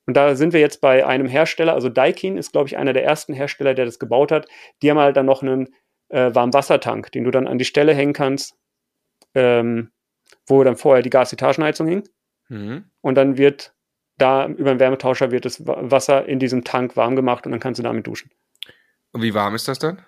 [0.08, 3.04] und da sind wir jetzt bei einem Hersteller, also Daikin ist, glaube ich, einer der
[3.04, 4.48] ersten Hersteller, der das gebaut hat.
[4.82, 5.68] Die haben halt dann noch einen
[6.08, 8.56] äh, Warmwassertank, den du dann an die Stelle hängen kannst,
[9.36, 9.92] ähm,
[10.48, 12.10] wo dann vorher die Gasetagenheizung hing.
[12.48, 12.86] Mhm.
[13.02, 13.74] Und dann wird
[14.18, 17.80] da über den Wärmetauscher wird das Wasser in diesem Tank warm gemacht und dann kannst
[17.80, 18.32] du damit duschen.
[19.12, 20.02] Und wie warm ist das dann?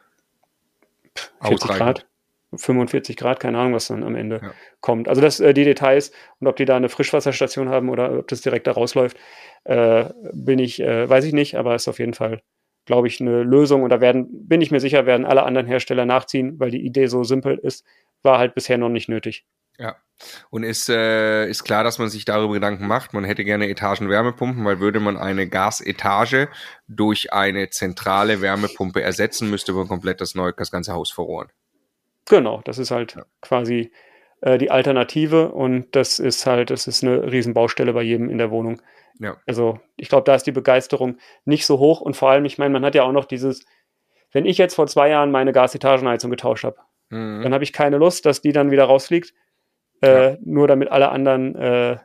[1.43, 2.07] 40 Grad.
[2.55, 4.51] 45 Grad, keine Ahnung, was dann am Ende ja.
[4.81, 5.07] kommt.
[5.07, 8.41] Also das, äh, die Details und ob die da eine Frischwasserstation haben oder ob das
[8.41, 9.17] direkt da rausläuft,
[9.65, 12.41] äh, bin ich, äh, weiß ich nicht, aber ist auf jeden Fall,
[12.85, 16.05] glaube ich, eine Lösung und da werden, bin ich mir sicher, werden alle anderen Hersteller
[16.05, 17.85] nachziehen, weil die Idee so simpel ist,
[18.23, 19.45] war halt bisher noch nicht nötig.
[19.77, 19.95] Ja.
[20.49, 23.13] Und ist, äh, ist klar, dass man sich darüber Gedanken macht.
[23.13, 26.49] Man hätte gerne Etagenwärmepumpen, weil würde man eine Gasetage
[26.89, 31.49] durch eine zentrale Wärmepumpe ersetzen, müsste man komplett das neue, das ganze Haus verrohren.
[32.29, 33.25] Genau, das ist halt ja.
[33.41, 33.91] quasi
[34.41, 38.51] äh, die Alternative und das ist halt, das ist eine Riesenbaustelle bei jedem in der
[38.51, 38.81] Wohnung.
[39.19, 39.37] Ja.
[39.45, 42.71] Also ich glaube, da ist die Begeisterung nicht so hoch und vor allem, ich meine,
[42.71, 43.65] man hat ja auch noch dieses,
[44.31, 46.77] wenn ich jetzt vor zwei Jahren meine Gasetagenheizung getauscht habe,
[47.09, 47.41] mhm.
[47.43, 49.33] dann habe ich keine Lust, dass die dann wieder rausfliegt,
[50.01, 50.37] äh, ja.
[50.41, 51.97] nur damit alle anderen äh,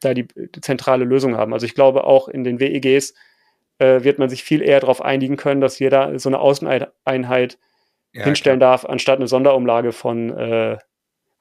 [0.00, 0.28] da die,
[0.60, 1.52] zentrale Lösung haben.
[1.52, 3.14] Also ich glaube auch in den WEGs
[3.78, 7.58] äh, wird man sich viel eher darauf einigen können, dass jeder so eine Außeneinheit
[8.18, 8.72] ja, hinstellen klar.
[8.72, 10.78] darf, anstatt eine Sonderumlage von, äh,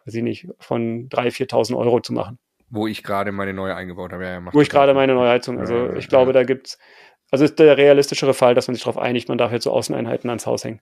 [0.05, 2.39] weiß ich nicht, von 3.000, 4.000 Euro zu machen.
[2.69, 4.25] Wo ich gerade meine neue eingebaut habe.
[4.25, 6.77] Ja, Wo ich gerade meine neue Heizung, also ich glaube, da gibt es,
[7.31, 10.29] also ist der realistischere Fall, dass man sich darauf einigt, man darf jetzt so Außeneinheiten
[10.29, 10.81] ans Haus hängen.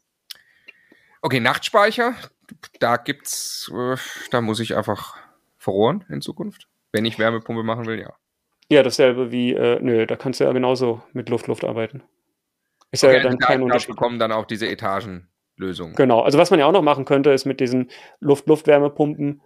[1.22, 2.16] Okay, Nachtspeicher.
[2.80, 3.98] da gibt's, äh,
[4.32, 5.16] da muss ich einfach
[5.58, 6.68] verrohren in Zukunft.
[6.92, 8.14] Wenn ich Wärmepumpe machen will, ja.
[8.70, 12.04] Ja, dasselbe wie, äh, nö, da kannst du ja genauso mit Luft-Luft arbeiten.
[12.92, 13.90] Ist okay, ja dann kein Unterschied.
[13.90, 14.68] bekommen dann auch diese
[15.56, 15.96] Etagenlösungen.
[15.96, 17.90] Genau, also was man ja auch noch machen könnte, ist mit diesen
[18.20, 19.42] Luft-Luft-Wärmepumpen.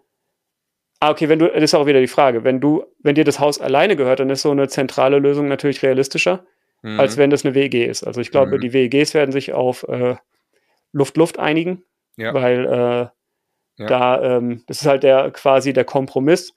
[0.99, 3.39] Ah, okay, wenn du, das ist auch wieder die Frage, wenn du, wenn dir das
[3.39, 6.45] Haus alleine gehört, dann ist so eine zentrale Lösung natürlich realistischer,
[6.81, 6.99] mhm.
[6.99, 8.03] als wenn das eine WEG ist.
[8.03, 8.61] Also ich glaube, mhm.
[8.61, 10.15] die WEGs werden sich auf äh,
[10.91, 11.83] Luft-Luft einigen,
[12.17, 12.33] ja.
[12.33, 13.87] weil äh, ja.
[13.87, 16.53] da, ähm, das ist halt der quasi der Kompromiss.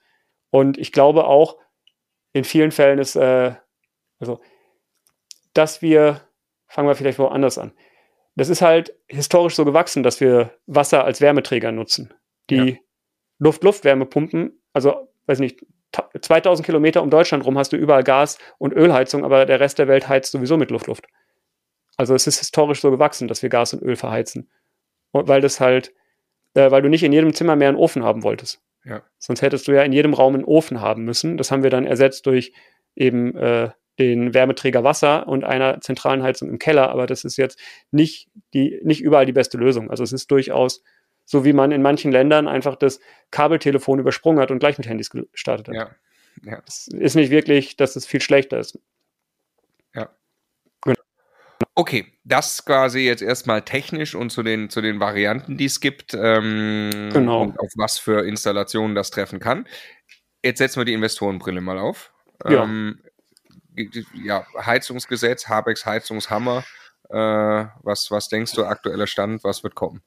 [0.50, 1.57] Und ich glaube auch,
[2.32, 3.53] in vielen Fällen ist, äh,
[4.18, 4.40] also,
[5.55, 6.20] dass wir,
[6.66, 7.72] fangen wir vielleicht woanders an.
[8.35, 12.14] Das ist halt historisch so gewachsen, dass wir Wasser als Wärmeträger nutzen.
[12.51, 12.76] Die ja.
[13.39, 15.64] Luft-Luft-Wärmepumpen, also, weiß nicht,
[16.18, 19.89] 2000 Kilometer um Deutschland rum hast du überall Gas- und Ölheizung, aber der Rest der
[19.89, 21.07] Welt heizt sowieso mit Luft-Luft.
[21.97, 24.51] Also es ist historisch so gewachsen, dass wir Gas und Öl verheizen.
[25.11, 25.93] Und weil das halt,
[26.55, 28.62] äh, weil du nicht in jedem Zimmer mehr einen Ofen haben wolltest.
[28.85, 29.03] Ja.
[29.18, 31.37] Sonst hättest du ja in jedem Raum einen Ofen haben müssen.
[31.37, 32.53] Das haben wir dann ersetzt durch
[32.97, 36.90] eben äh, den Wärmeträger Wasser und einer zentralen Heizung im Keller.
[36.90, 37.59] Aber das ist jetzt
[37.90, 39.90] nicht, die, nicht überall die beste Lösung.
[39.90, 40.82] Also es ist durchaus
[41.24, 45.11] so, wie man in manchen Ländern einfach das Kabeltelefon übersprungen hat und gleich mit Handys
[45.11, 45.74] gestartet hat.
[45.74, 45.90] Ja.
[46.45, 46.62] Ja.
[46.66, 48.78] Es ist nicht wirklich, dass es viel schlechter ist.
[51.74, 56.12] Okay, das quasi jetzt erstmal technisch und zu den, zu den Varianten, die es gibt
[56.12, 57.43] ähm, genau.
[57.43, 59.66] und auf was für Installationen das treffen kann.
[60.45, 62.12] Jetzt setzen wir die Investorenbrille mal auf.
[62.47, 63.03] Ja, ähm,
[64.14, 66.64] ja Heizungsgesetz, Habecks Heizungshammer.
[67.08, 70.02] Äh, was, was denkst du, aktueller Stand, was wird kommen?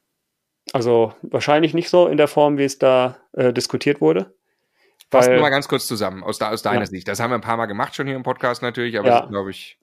[0.74, 4.34] Also wahrscheinlich nicht so in der Form, wie es da äh, diskutiert wurde.
[5.12, 6.86] Fassen wir mal ganz kurz zusammen, aus, aus deiner ja.
[6.88, 7.08] Sicht.
[7.08, 9.26] Das haben wir ein paar Mal gemacht schon hier im Podcast natürlich, aber ja.
[9.26, 9.78] glaube ich.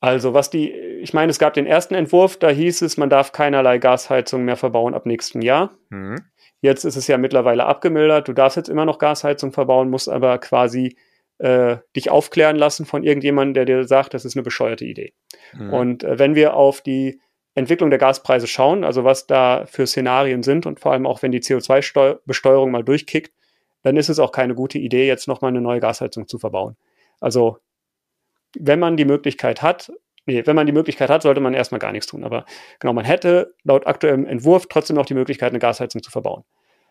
[0.00, 3.32] Also was die, ich meine, es gab den ersten Entwurf, da hieß es, man darf
[3.32, 5.72] keinerlei Gasheizung mehr verbauen ab nächsten Jahr.
[5.90, 6.24] Mhm.
[6.60, 8.28] Jetzt ist es ja mittlerweile abgemildert.
[8.28, 10.96] Du darfst jetzt immer noch Gasheizung verbauen, musst aber quasi
[11.40, 15.14] äh, dich aufklären lassen von irgendjemandem, der dir sagt, das ist eine bescheuerte Idee.
[15.54, 15.72] Mhm.
[15.72, 17.20] Und äh, wenn wir auf die
[17.54, 21.32] Entwicklung der Gaspreise schauen, also was da für Szenarien sind und vor allem auch wenn
[21.32, 23.32] die CO2-Besteuerung mal durchkickt,
[23.82, 26.76] dann ist es auch keine gute Idee, jetzt nochmal eine neue Gasheizung zu verbauen.
[27.20, 27.58] Also
[28.58, 29.90] wenn man die Möglichkeit hat,
[30.26, 32.22] nee, wenn man die Möglichkeit hat, sollte man erstmal gar nichts tun.
[32.22, 32.44] Aber
[32.78, 36.44] genau, man hätte laut aktuellem Entwurf trotzdem noch die Möglichkeit, eine Gasheizung zu verbauen.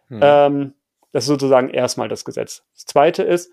[0.07, 0.19] Hm.
[0.23, 0.73] Ähm,
[1.11, 2.63] das ist sozusagen erstmal das Gesetz.
[2.73, 3.51] Das zweite ist,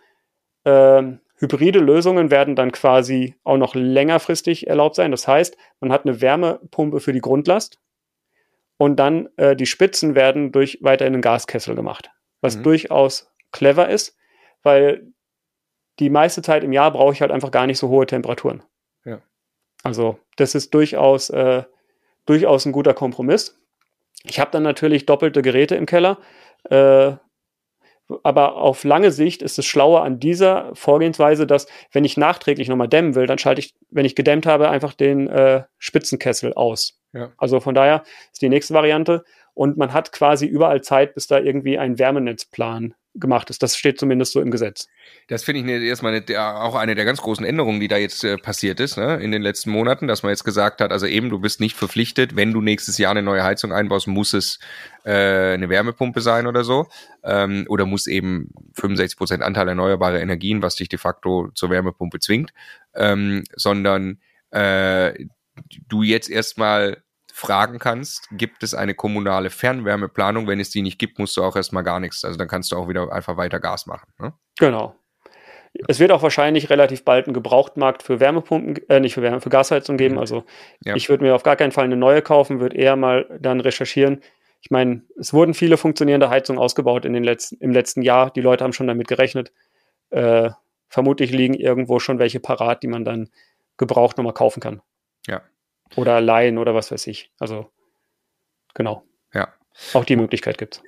[0.67, 5.11] ähm, hybride Lösungen werden dann quasi auch noch längerfristig erlaubt sein.
[5.11, 7.81] Das heißt, man hat eine Wärmepumpe für die Grundlast
[8.77, 12.11] und dann äh, die Spitzen werden durch weiterhin einen Gaskessel gemacht,
[12.41, 12.65] was mhm.
[12.65, 14.17] durchaus clever ist,
[14.63, 15.07] weil
[15.99, 18.63] die meiste Zeit im Jahr brauche ich halt einfach gar nicht so hohe Temperaturen.
[19.05, 19.23] Ja.
[19.83, 21.63] Also das ist durchaus, äh,
[22.27, 23.59] durchaus ein guter Kompromiss.
[24.25, 26.19] Ich habe dann natürlich doppelte Geräte im Keller,
[26.65, 27.13] äh,
[28.23, 32.89] aber auf lange Sicht ist es schlauer an dieser Vorgehensweise, dass wenn ich nachträglich nochmal
[32.89, 37.01] dämmen will, dann schalte ich, wenn ich gedämmt habe, einfach den äh, Spitzenkessel aus.
[37.13, 37.33] Ja.
[37.37, 39.25] Also von daher ist die nächste Variante.
[39.55, 43.63] Und man hat quasi überall Zeit, bis da irgendwie ein Wärmenetzplan gemacht ist.
[43.63, 44.89] Das steht zumindest so im Gesetz.
[45.29, 48.25] Das finde ich ne, erstmal eine, auch eine der ganz großen Änderungen, die da jetzt
[48.25, 51.31] äh, passiert ist ne, in den letzten Monaten, dass man jetzt gesagt hat, also eben,
[51.31, 54.59] du bist nicht verpflichtet, wenn du nächstes Jahr eine neue Heizung einbaust, muss es
[55.05, 56.89] äh, eine Wärmepumpe sein oder so.
[57.25, 62.21] Ähm, oder muss eben 65 Prozent Anteil erneuerbare Energien, was dich de facto zur Wärmepumpe
[62.21, 62.53] zwingt,
[62.95, 64.19] ähm, sondern
[64.51, 65.27] äh,
[65.89, 67.03] du jetzt erstmal
[67.37, 70.47] fragen kannst, gibt es eine kommunale Fernwärmeplanung?
[70.47, 72.25] Wenn es die nicht gibt, musst du auch erstmal gar nichts.
[72.25, 74.11] Also dann kannst du auch wieder einfach weiter Gas machen.
[74.19, 74.33] Ne?
[74.59, 74.97] Genau.
[75.87, 79.51] Es wird auch wahrscheinlich relativ bald einen Gebrauchtmarkt für Wärmepumpen, äh, nicht für Wärme, für
[79.51, 80.15] Gasheizung geben.
[80.15, 80.21] Mhm.
[80.21, 80.45] Also
[80.83, 80.97] ja.
[80.97, 84.23] ich würde mir auf gar keinen Fall eine neue kaufen, würde eher mal dann recherchieren.
[84.63, 88.31] Ich meine, es wurden viele funktionierende Heizungen ausgebaut in den letzten, im letzten Jahr.
[88.31, 89.53] Die Leute haben schon damit gerechnet.
[90.09, 90.49] Äh,
[90.89, 93.29] vermutlich liegen irgendwo schon welche parat, die man dann
[93.77, 94.81] gebraucht nochmal kaufen kann.
[95.27, 95.43] Ja,
[95.95, 97.31] oder leihen oder was weiß ich.
[97.39, 97.71] Also,
[98.75, 99.05] genau.
[99.33, 99.53] Ja.
[99.93, 100.83] Auch die Möglichkeit gibt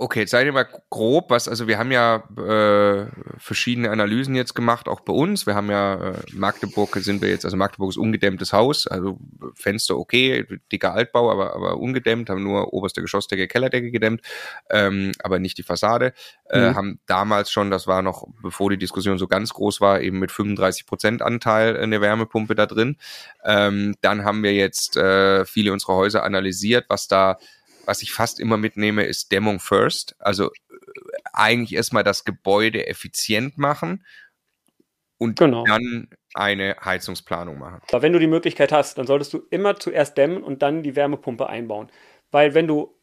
[0.00, 4.54] Okay, jetzt seid ihr mal grob, was, also wir haben ja äh, verschiedene Analysen jetzt
[4.54, 5.44] gemacht, auch bei uns.
[5.44, 9.18] Wir haben ja äh, Magdeburg sind wir jetzt, also Magdeburg ist ungedämmtes Haus, also
[9.56, 14.20] Fenster okay, dicker Altbau, aber, aber ungedämmt, haben nur oberste Geschossdecke, Kellerdecke gedämmt,
[14.70, 16.12] ähm, aber nicht die Fassade.
[16.48, 16.74] Äh, mhm.
[16.76, 20.30] Haben damals schon, das war noch, bevor die Diskussion so ganz groß war, eben mit
[20.30, 22.98] 35 Prozent Anteil eine Wärmepumpe da drin.
[23.44, 27.36] Ähm, dann haben wir jetzt äh, viele unserer Häuser analysiert, was da
[27.88, 30.14] was ich fast immer mitnehme, ist Dämmung first.
[30.18, 30.76] Also äh,
[31.32, 34.04] eigentlich erstmal das Gebäude effizient machen
[35.16, 35.64] und genau.
[35.64, 37.80] dann eine Heizungsplanung machen.
[37.90, 40.96] Aber wenn du die Möglichkeit hast, dann solltest du immer zuerst dämmen und dann die
[40.96, 41.90] Wärmepumpe einbauen.
[42.30, 42.94] Weil wenn du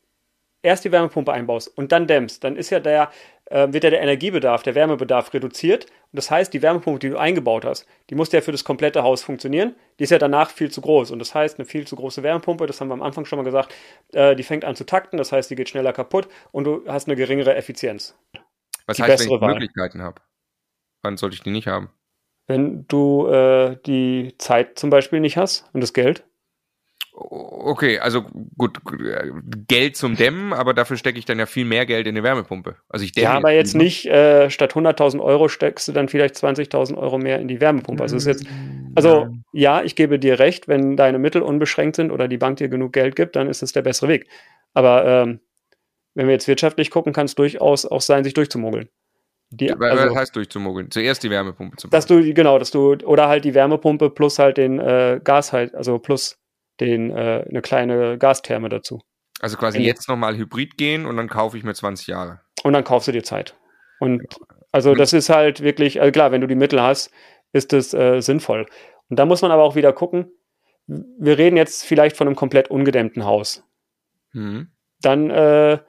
[0.61, 3.11] erst die Wärmepumpe einbaust und dann dämmst, dann ist ja der,
[3.45, 5.85] äh, wird ja der Energiebedarf, der Wärmebedarf reduziert.
[5.85, 9.03] Und das heißt, die Wärmepumpe, die du eingebaut hast, die muss ja für das komplette
[9.03, 9.75] Haus funktionieren.
[9.99, 11.11] Die ist ja danach viel zu groß.
[11.11, 13.43] Und das heißt, eine viel zu große Wärmepumpe, das haben wir am Anfang schon mal
[13.43, 13.73] gesagt,
[14.13, 17.07] äh, die fängt an zu takten, das heißt, die geht schneller kaputt und du hast
[17.07, 18.17] eine geringere Effizienz.
[18.87, 19.53] Was die heißt, wenn ich Wahl.
[19.53, 20.21] Möglichkeiten habe?
[21.01, 21.89] Wann sollte ich die nicht haben?
[22.47, 26.23] Wenn du äh, die Zeit zum Beispiel nicht hast und das Geld.
[27.17, 28.25] Okay, also
[28.57, 28.79] gut,
[29.69, 32.75] Geld zum Dämmen, aber dafür stecke ich dann ja viel mehr Geld in eine Wärmepumpe.
[32.89, 33.85] Also ich dämme ja, aber jetzt lieber.
[33.85, 38.03] nicht, äh, statt 100.000 Euro steckst du dann vielleicht 20.000 Euro mehr in die Wärmepumpe.
[38.03, 38.45] Also ist jetzt,
[38.95, 39.79] also ja.
[39.79, 42.91] ja, ich gebe dir recht, wenn deine Mittel unbeschränkt sind oder die Bank dir genug
[42.91, 44.27] Geld gibt, dann ist es der bessere Weg.
[44.73, 45.39] Aber ähm,
[46.15, 48.89] wenn wir jetzt wirtschaftlich gucken, kann es durchaus auch sein, sich durchzumogeln.
[49.51, 50.91] Die, also, Was heißt durchzumogeln?
[50.91, 51.91] Zuerst die Wärmepumpe zu bauen.
[51.91, 55.75] Dass du, genau, dass du, oder halt die Wärmepumpe plus halt den äh, Gas halt,
[55.75, 56.37] also plus
[56.79, 59.01] den, äh, eine kleine Gastherme dazu.
[59.39, 59.89] Also quasi Ende.
[59.89, 62.41] jetzt nochmal Hybrid gehen und dann kaufe ich mir 20 Jahre.
[62.63, 63.55] Und dann kaufst du dir Zeit.
[63.99, 64.23] Und
[64.71, 67.11] also das ist halt wirklich, also klar, wenn du die Mittel hast,
[67.53, 68.65] ist das äh, sinnvoll.
[69.09, 70.31] Und da muss man aber auch wieder gucken,
[70.87, 73.63] wir reden jetzt vielleicht von einem komplett ungedämmten Haus.
[74.33, 74.69] Mhm.
[75.01, 75.79] Dann äh,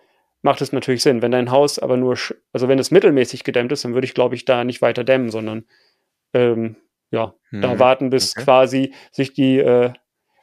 [0.42, 1.22] macht es natürlich Sinn.
[1.22, 2.16] Wenn dein Haus aber nur,
[2.52, 5.30] also wenn es mittelmäßig gedämmt ist, dann würde ich, glaube ich, da nicht weiter dämmen,
[5.30, 5.64] sondern
[6.32, 6.76] ähm,
[7.10, 7.60] ja, mhm.
[7.60, 8.44] da warten, bis okay.
[8.44, 9.92] quasi sich die äh,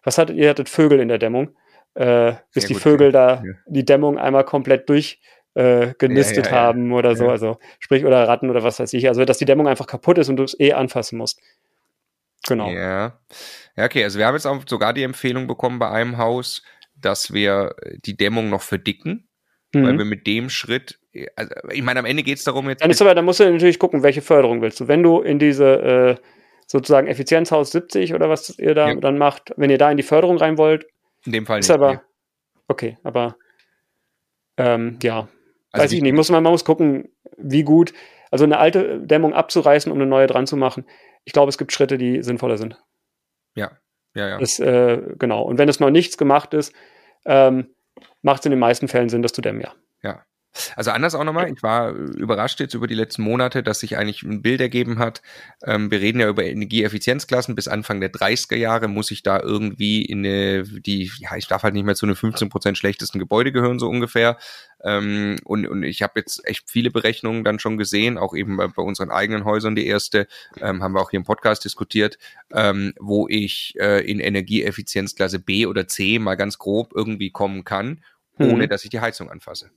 [0.04, 0.50] was hattet ihr?
[0.50, 1.56] hattet Vögel in der Dämmung,
[1.96, 3.38] äh, bis die Vögel ja.
[3.38, 5.22] da die Dämmung einmal komplett durch
[5.56, 9.08] äh, genistet ja, ja, haben oder so, also sprich oder Ratten oder was weiß ich,
[9.08, 11.40] also dass die Dämmung einfach kaputt ist und du es eh anfassen musst.
[12.48, 12.70] Genau.
[12.70, 13.20] Ja.
[13.76, 16.64] Ja, okay, also wir haben jetzt auch sogar die Empfehlung bekommen bei einem Haus,
[16.96, 17.76] dass wir
[18.06, 19.28] die Dämmung noch verdicken,
[19.74, 19.86] mhm.
[19.86, 21.00] weil wir mit dem Schritt,
[21.36, 22.84] also ich meine, am Ende geht es darum jetzt.
[22.84, 24.88] Dann, ist aber, dann musst du natürlich gucken, welche Förderung willst du.
[24.88, 26.16] Wenn du in diese äh,
[26.68, 28.96] sozusagen Effizienzhaus 70 oder was ihr da ja.
[28.96, 30.86] dann macht, wenn ihr da in die Förderung rein wollt.
[31.26, 31.76] In dem Fall ist nicht.
[31.76, 32.00] aber, nee.
[32.68, 33.36] okay, aber
[34.58, 35.28] ähm, ja,
[35.72, 36.14] also weiß ich nicht.
[36.14, 37.94] Muss man, man muss gucken, wie gut,
[38.32, 40.86] also eine alte Dämmung abzureißen, um eine neue dran zu machen.
[41.24, 42.82] Ich glaube, es gibt Schritte, die sinnvoller sind.
[43.56, 43.72] Ja,
[44.16, 44.38] ja, ja.
[44.40, 45.44] Das, äh, genau.
[45.44, 46.74] Und wenn es noch nichts gemacht ist,
[47.26, 47.74] ähm,
[48.22, 49.74] macht es in den meisten Fällen Sinn, das zu dämmen, ja.
[50.02, 50.26] Ja.
[50.76, 54.24] Also anders auch nochmal, ich war überrascht jetzt über die letzten Monate, dass sich eigentlich
[54.24, 55.22] ein Bild ergeben hat.
[55.66, 57.56] Ähm, wir reden ja über Energieeffizienzklassen.
[57.56, 61.64] Bis Anfang der 30er Jahre muss ich da irgendwie in eine, die, ja, ich darf
[61.64, 64.38] halt nicht mehr zu den 15 Prozent schlechtesten Gebäude gehören, so ungefähr.
[64.84, 68.68] Ähm, und, und ich habe jetzt echt viele Berechnungen dann schon gesehen, auch eben bei,
[68.68, 70.28] bei unseren eigenen Häusern die erste,
[70.62, 72.18] ähm, haben wir auch hier im Podcast diskutiert,
[72.52, 78.04] ähm, wo ich äh, in Energieeffizienzklasse B oder C mal ganz grob irgendwie kommen kann,
[78.38, 78.70] ohne mhm.
[78.70, 79.72] dass ich die Heizung anfasse.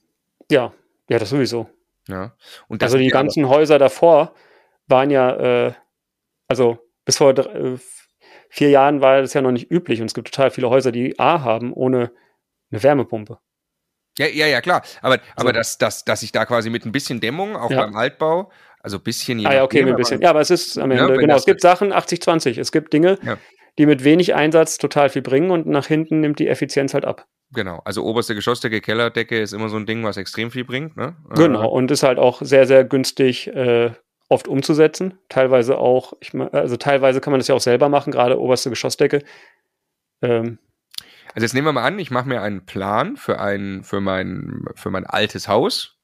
[0.51, 0.73] Ja,
[1.09, 1.69] ja, das sowieso.
[2.09, 2.37] Ja.
[2.69, 3.55] Und also die ganzen aber...
[3.55, 4.35] Häuser davor
[4.87, 5.73] waren ja, äh,
[6.49, 7.79] also bis vor äh,
[8.49, 11.19] vier Jahren war das ja noch nicht üblich und es gibt total viele Häuser, die
[11.19, 12.13] A haben ohne
[12.71, 13.39] eine Wärmepumpe.
[14.19, 14.83] Ja, ja, ja, klar.
[15.03, 17.83] Aber, aber dass, dass, dass ich da quasi mit ein bisschen Dämmung, auch ja.
[17.83, 19.45] beim Altbau, also ein bisschen.
[19.45, 20.23] Ah, ja, okay, mit ein bisschen.
[20.23, 22.59] Ja, aber es ist am Ende, ja, genau, es gibt Sachen 80-20.
[22.59, 23.37] Es gibt Dinge, ja.
[23.79, 27.27] die mit wenig Einsatz total viel bringen und nach hinten nimmt die Effizienz halt ab.
[27.53, 30.97] Genau, also oberste Geschossdecke, Kellerdecke ist immer so ein Ding, was extrem viel bringt.
[30.97, 31.17] Ne?
[31.35, 33.93] Genau, äh, und ist halt auch sehr, sehr günstig äh,
[34.29, 35.19] oft umzusetzen.
[35.29, 39.23] Teilweise auch, ich, also teilweise kann man das ja auch selber machen, gerade oberste Geschossdecke.
[40.23, 40.59] Ähm,
[41.35, 44.65] also jetzt nehmen wir mal an, ich mache mir einen Plan für ein, für mein,
[44.75, 45.97] für mein altes Haus,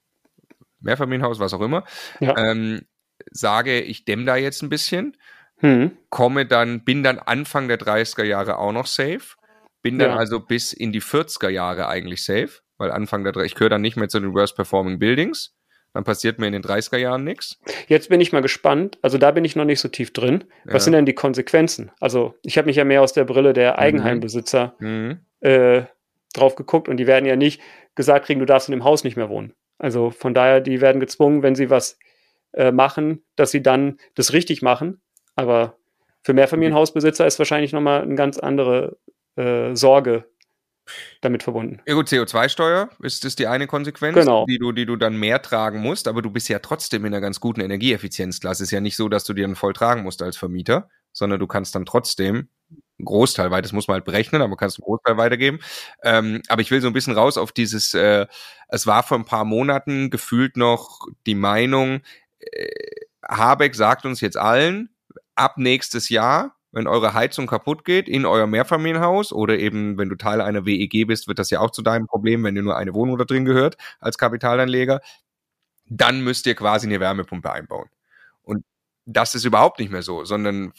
[0.80, 1.84] Mehrfamilienhaus, was auch immer.
[2.20, 2.36] Ja.
[2.36, 2.82] Ähm,
[3.30, 5.16] sage, ich dämme da jetzt ein bisschen,
[5.56, 5.96] hm.
[6.10, 9.36] komme dann, bin dann Anfang der 30er Jahre auch noch safe
[9.82, 10.16] bin dann ja.
[10.16, 13.96] also bis in die 40er Jahre eigentlich safe, weil Anfang der, ich gehöre dann nicht
[13.96, 15.54] mehr zu den Worst Performing Buildings.
[15.94, 17.60] Dann passiert mir in den 30er Jahren nichts.
[17.86, 18.98] Jetzt bin ich mal gespannt.
[19.02, 20.44] Also da bin ich noch nicht so tief drin.
[20.64, 20.80] Was ja.
[20.80, 21.90] sind denn die Konsequenzen?
[22.00, 23.78] Also ich habe mich ja mehr aus der Brille der mhm.
[23.78, 25.20] Eigenheimbesitzer mhm.
[25.40, 25.82] äh,
[26.32, 27.60] drauf geguckt und die werden ja nicht
[27.94, 29.52] gesagt kriegen, du darfst in dem Haus nicht mehr wohnen.
[29.78, 31.98] Also von daher, die werden gezwungen, wenn sie was
[32.52, 35.02] äh, machen, dass sie dann das richtig machen.
[35.34, 35.76] Aber
[36.22, 38.96] für Mehrfamilienhausbesitzer ist wahrscheinlich nochmal eine ganz andere
[39.36, 40.26] äh, Sorge
[41.20, 41.80] damit verbunden.
[41.86, 44.46] Ja gut, CO2-Steuer ist das die eine Konsequenz, genau.
[44.46, 47.20] die, du, die du dann mehr tragen musst, aber du bist ja trotzdem in einer
[47.20, 48.64] ganz guten Energieeffizienzklasse.
[48.64, 51.38] Es ist ja nicht so, dass du dir dann voll tragen musst als Vermieter, sondern
[51.38, 52.48] du kannst dann trotzdem
[52.98, 55.60] einen Großteil weiter, das muss man halt berechnen, aber kannst einen Großteil weitergeben.
[56.02, 58.26] Ähm, aber ich will so ein bisschen raus auf dieses, äh,
[58.68, 62.00] es war vor ein paar Monaten gefühlt noch die Meinung,
[62.40, 62.68] äh,
[63.28, 64.90] Habeck sagt uns jetzt allen,
[65.36, 70.16] ab nächstes Jahr wenn eure Heizung kaputt geht in euer Mehrfamilienhaus oder eben, wenn du
[70.16, 72.94] Teil einer WEG bist, wird das ja auch zu deinem Problem, wenn dir nur eine
[72.94, 75.00] Wohnung da drin gehört als Kapitalanleger,
[75.86, 77.88] dann müsst ihr quasi eine Wärmepumpe einbauen.
[79.04, 80.72] Das ist überhaupt nicht mehr so, sondern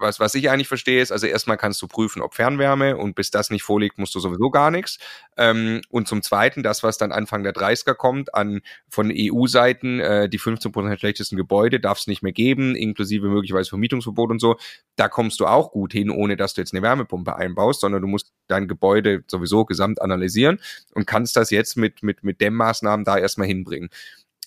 [0.00, 3.30] was, was ich eigentlich verstehe ist, also erstmal kannst du prüfen, ob Fernwärme und bis
[3.30, 4.98] das nicht vorliegt, musst du sowieso gar nichts.
[5.36, 10.28] Ähm, und zum Zweiten, das, was dann Anfang der 30er kommt, an von EU-Seiten, äh,
[10.28, 14.56] die 15% schlechtesten Gebäude darf es nicht mehr geben, inklusive möglicherweise Vermietungsverbot und so,
[14.96, 18.08] da kommst du auch gut hin, ohne dass du jetzt eine Wärmepumpe einbaust, sondern du
[18.08, 20.58] musst dein Gebäude sowieso gesamt analysieren
[20.94, 23.90] und kannst das jetzt mit, mit, mit Dämmmaßnahmen da erstmal hinbringen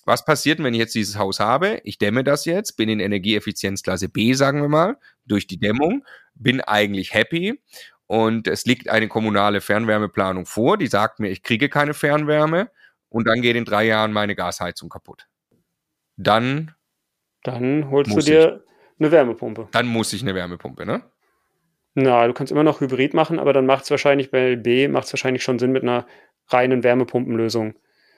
[0.06, 1.80] was passiert, wenn ich jetzt dieses Haus habe?
[1.84, 4.96] Ich dämme das jetzt, bin in Energieeffizienzklasse B, sagen wir mal,
[5.26, 7.60] durch die Dämmung, bin eigentlich happy
[8.06, 12.70] und es liegt eine kommunale Fernwärmeplanung vor, die sagt mir, ich kriege keine Fernwärme
[13.08, 15.26] und dann geht in drei Jahren meine Gasheizung kaputt.
[16.16, 16.74] Dann.
[17.42, 19.00] Dann holst du dir ich.
[19.00, 19.68] eine Wärmepumpe.
[19.72, 21.02] Dann muss ich eine Wärmepumpe, ne?
[21.94, 25.06] Na, du kannst immer noch Hybrid machen, aber dann macht es wahrscheinlich bei B macht
[25.06, 26.06] es wahrscheinlich schon Sinn mit einer
[26.48, 27.74] reinen Wärmepumpenlösung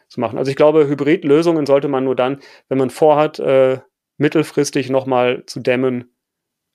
[0.09, 0.39] zu machen.
[0.39, 3.81] Also ich glaube, Hybridlösungen sollte man nur dann, wenn man vorhat, äh,
[4.19, 6.17] mittelfristig nochmal zu dämmen,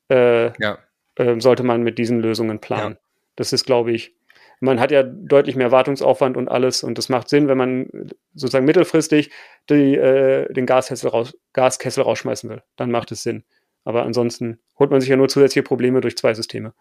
[0.09, 0.77] äh, ja.
[1.15, 2.95] äh, sollte man mit diesen Lösungen planen.
[2.95, 2.99] Ja.
[3.35, 4.15] Das ist, glaube ich,
[4.59, 7.89] man hat ja deutlich mehr Wartungsaufwand und alles und das macht Sinn, wenn man
[8.35, 9.31] sozusagen mittelfristig
[9.69, 12.61] die, äh, den Gaskessel, raus, Gaskessel rausschmeißen will.
[12.75, 13.43] Dann macht es Sinn.
[13.83, 16.73] Aber ansonsten holt man sich ja nur zusätzliche Probleme durch zwei Systeme.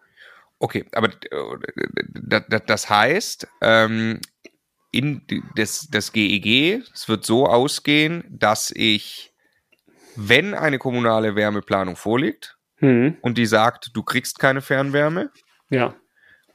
[0.59, 4.19] Okay, aber äh, das heißt, ähm,
[4.91, 5.21] in
[5.55, 9.33] das, das GEG, es wird so ausgehen, dass ich,
[10.15, 13.17] wenn eine kommunale Wärmeplanung vorliegt mhm.
[13.21, 15.31] und die sagt, du kriegst keine Fernwärme,
[15.69, 15.95] ja.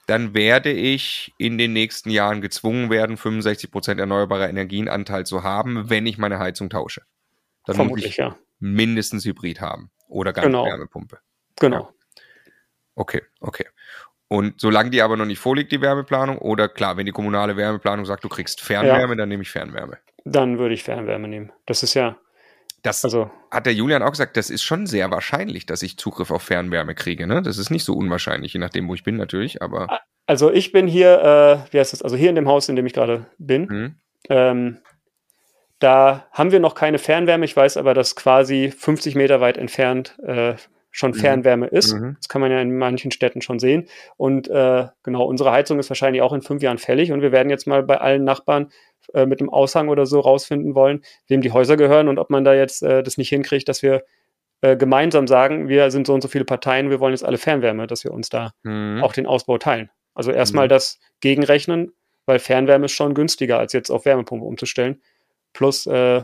[0.06, 6.06] dann werde ich in den nächsten Jahren gezwungen werden, 65% erneuerbarer Energienanteil zu haben, wenn
[6.06, 7.02] ich meine Heizung tausche.
[7.64, 8.36] Dann Vermutlich, muss ich ja.
[8.58, 10.66] mindestens Hybrid haben oder gar genau.
[10.66, 11.18] Wärmepumpe.
[11.58, 11.80] Genau.
[11.80, 11.92] Ja.
[12.94, 13.66] Okay, okay.
[14.28, 18.04] Und solange die aber noch nicht vorliegt, die Wärmeplanung, oder klar, wenn die kommunale Wärmeplanung
[18.06, 19.16] sagt, du kriegst Fernwärme, ja.
[19.16, 19.98] dann nehme ich Fernwärme.
[20.24, 21.52] Dann würde ich Fernwärme nehmen.
[21.66, 22.16] Das ist ja.
[22.82, 26.30] Das also, hat der Julian auch gesagt, das ist schon sehr wahrscheinlich, dass ich Zugriff
[26.30, 27.26] auf Fernwärme kriege.
[27.26, 27.42] Ne?
[27.42, 30.00] Das ist nicht so unwahrscheinlich, je nachdem, wo ich bin natürlich, aber.
[30.26, 32.86] Also ich bin hier, äh, wie heißt das, also hier in dem Haus, in dem
[32.86, 33.66] ich gerade bin.
[33.66, 33.94] Mhm.
[34.28, 34.78] Ähm,
[35.78, 37.44] da haben wir noch keine Fernwärme.
[37.44, 40.54] Ich weiß aber, dass quasi 50 Meter weit entfernt äh,
[40.96, 41.16] schon mhm.
[41.16, 41.92] Fernwärme ist.
[41.92, 42.16] Mhm.
[42.18, 43.86] Das kann man ja in manchen Städten schon sehen.
[44.16, 47.50] Und äh, genau, unsere Heizung ist wahrscheinlich auch in fünf Jahren fällig und wir werden
[47.50, 48.70] jetzt mal bei allen Nachbarn
[49.12, 52.44] äh, mit einem Aushang oder so rausfinden wollen, wem die Häuser gehören und ob man
[52.44, 54.04] da jetzt äh, das nicht hinkriegt, dass wir
[54.62, 57.86] äh, gemeinsam sagen, wir sind so und so viele Parteien, wir wollen jetzt alle Fernwärme,
[57.86, 59.02] dass wir uns da mhm.
[59.02, 59.90] auch den Ausbau teilen.
[60.14, 60.70] Also erstmal mhm.
[60.70, 61.92] das Gegenrechnen,
[62.24, 65.02] weil Fernwärme ist schon günstiger, als jetzt auf Wärmepumpe umzustellen.
[65.52, 66.22] Plus äh,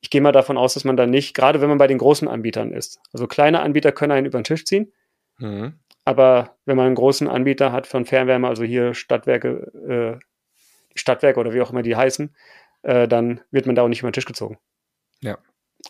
[0.00, 2.28] ich gehe mal davon aus, dass man da nicht, gerade wenn man bei den großen
[2.28, 3.00] Anbietern ist.
[3.12, 4.92] Also kleine Anbieter können einen über den Tisch ziehen.
[5.38, 5.78] Mhm.
[6.04, 10.24] Aber wenn man einen großen Anbieter hat von Fernwärme, also hier Stadtwerke, äh,
[10.94, 12.34] Stadtwerke oder wie auch immer die heißen,
[12.82, 14.58] äh, dann wird man da auch nicht über den Tisch gezogen.
[15.20, 15.38] Ja.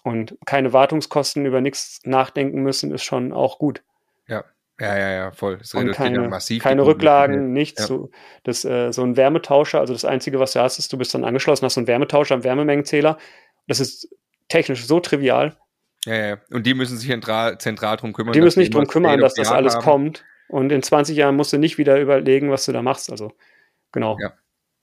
[0.03, 3.83] Und keine Wartungskosten über nichts nachdenken müssen, ist schon auch gut.
[4.27, 4.45] Ja.
[4.81, 5.59] Ja, ja, ja, voll.
[5.59, 7.81] Das und keine, massiv keine Rücklagen, nichts.
[7.81, 7.87] Ja.
[7.87, 8.11] So,
[8.45, 11.25] das, äh, so ein Wärmetauscher, also das Einzige, was du hast, ist, du bist dann
[11.25, 13.19] angeschlossen, hast so einen Wärmetauscher am Wärmemengenzähler
[13.69, 14.09] das ist
[14.49, 15.57] technisch so trivial.
[16.05, 16.39] Ja, ja.
[16.51, 18.33] Und die müssen sich zentral, zentral drum kümmern.
[18.33, 19.85] Die müssen sich drum kümmern, dass das alles haben.
[19.85, 20.25] kommt.
[20.49, 23.11] Und in 20 Jahren musst du nicht wieder überlegen, was du da machst.
[23.11, 23.33] Also,
[23.93, 24.17] genau.
[24.21, 24.33] Ja.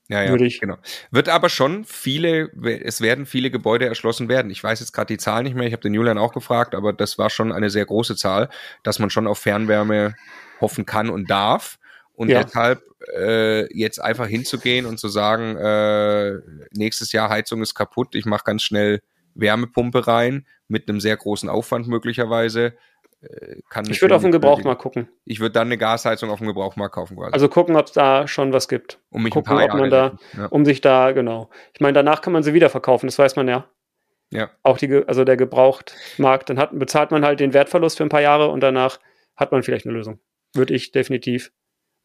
[0.08, 0.60] Ja, ja, ich.
[0.60, 0.76] genau.
[1.10, 2.52] Wird aber schon viele,
[2.84, 4.52] es werden viele Gebäude erschlossen werden.
[4.52, 6.92] Ich weiß jetzt gerade die Zahl nicht mehr, ich habe den Julian auch gefragt, aber
[6.92, 8.48] das war schon eine sehr große Zahl,
[8.84, 10.14] dass man schon auf Fernwärme
[10.60, 11.78] hoffen kann und darf.
[12.16, 12.42] Und ja.
[12.42, 12.82] deshalb
[13.14, 16.40] äh, jetzt einfach hinzugehen und zu sagen, äh,
[16.72, 19.02] nächstes Jahr Heizung ist kaputt, ich mache ganz schnell
[19.34, 22.72] Wärmepumpe rein mit einem sehr großen Aufwand möglicherweise.
[23.20, 25.08] Äh, kann ich würde auf den Gebrauchmarkt gucken.
[25.26, 27.32] Ich würde dann eine Gasheizung auf dem Gebrauchmarkt kaufen quasi.
[27.32, 28.98] Also gucken, ob es da schon was gibt.
[29.10, 30.46] Um mich gucken, ob man da, ja.
[30.46, 31.50] um sich da, genau.
[31.74, 33.68] Ich meine, danach kann man sie wieder verkaufen, das weiß man ja.
[34.30, 34.50] Ja.
[34.62, 38.22] Auch die, also der Gebrauchtmarkt, dann hat, bezahlt man halt den Wertverlust für ein paar
[38.22, 38.98] Jahre und danach
[39.36, 40.18] hat man vielleicht eine Lösung.
[40.54, 41.52] Würde ich definitiv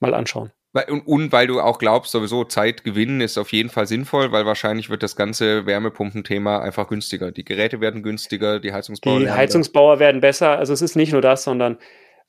[0.02, 0.52] mal anschauen.
[0.74, 4.46] Und, und, weil du auch glaubst, sowieso Zeit gewinnen ist auf jeden Fall sinnvoll, weil
[4.46, 7.32] wahrscheinlich wird das ganze Wärmepumpenthema einfach günstiger.
[7.32, 10.58] Die Geräte werden günstiger, die Heizungsbauer Die Heizungsbauer werden besser.
[10.58, 11.78] Also es ist nicht nur das, sondern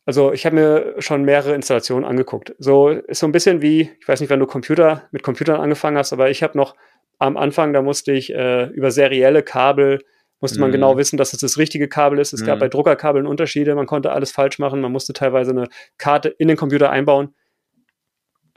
[0.07, 2.57] also ich habe mir schon mehrere Installationen angeguckt.
[2.59, 5.97] So ist so ein bisschen wie, ich weiß nicht, wenn du Computer mit Computern angefangen
[5.97, 6.75] hast, aber ich habe noch
[7.21, 10.01] am Anfang, da musste ich äh, über serielle Kabel
[10.41, 10.99] musste man genau mhm.
[10.99, 12.33] wissen, dass es das richtige Kabel ist.
[12.33, 12.47] Es mm.
[12.47, 12.61] gab mhm.
[12.61, 15.69] bei Druckerkabeln Unterschiede, man konnte alles falsch machen, man musste teilweise eine
[15.99, 17.33] Karte in den Computer einbauen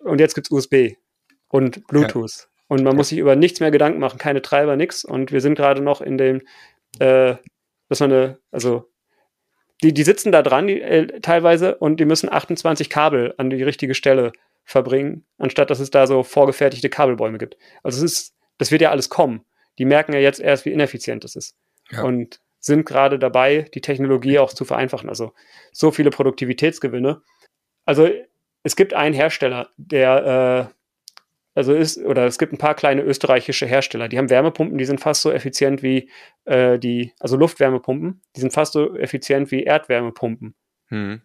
[0.06, 0.96] und jetzt gibt es USB
[1.50, 2.38] und Bluetooth.
[2.38, 2.46] Ja.
[2.68, 2.98] Und man ja.
[2.98, 5.06] muss sich über nichts mehr Gedanken machen, keine Treiber, nichts.
[5.06, 6.42] Und wir sind gerade noch in dem,
[7.00, 7.36] äh,
[7.90, 8.90] dass man eine, also
[9.84, 13.62] die, die sitzen da dran die, äh, teilweise und die müssen 28 Kabel an die
[13.62, 14.32] richtige Stelle
[14.64, 17.58] verbringen, anstatt dass es da so vorgefertigte Kabelbäume gibt.
[17.84, 19.46] Also es ist, das wird ja alles kommen.
[19.78, 21.56] Die merken ja jetzt erst, wie ineffizient das ist.
[21.92, 22.04] Ja.
[22.04, 25.08] Und sind gerade dabei, die Technologie auch zu vereinfachen.
[25.08, 25.34] Also
[25.72, 27.22] so viele Produktivitätsgewinne.
[27.86, 28.10] Also
[28.66, 30.76] es gibt einen Hersteller, der äh,
[31.54, 35.00] also ist, oder es gibt ein paar kleine österreichische Hersteller, die haben Wärmepumpen, die sind
[35.00, 36.10] fast so effizient wie
[36.46, 40.56] äh, die, also Luftwärmepumpen, die sind fast so effizient wie Erdwärmepumpen.
[40.88, 41.22] Hm.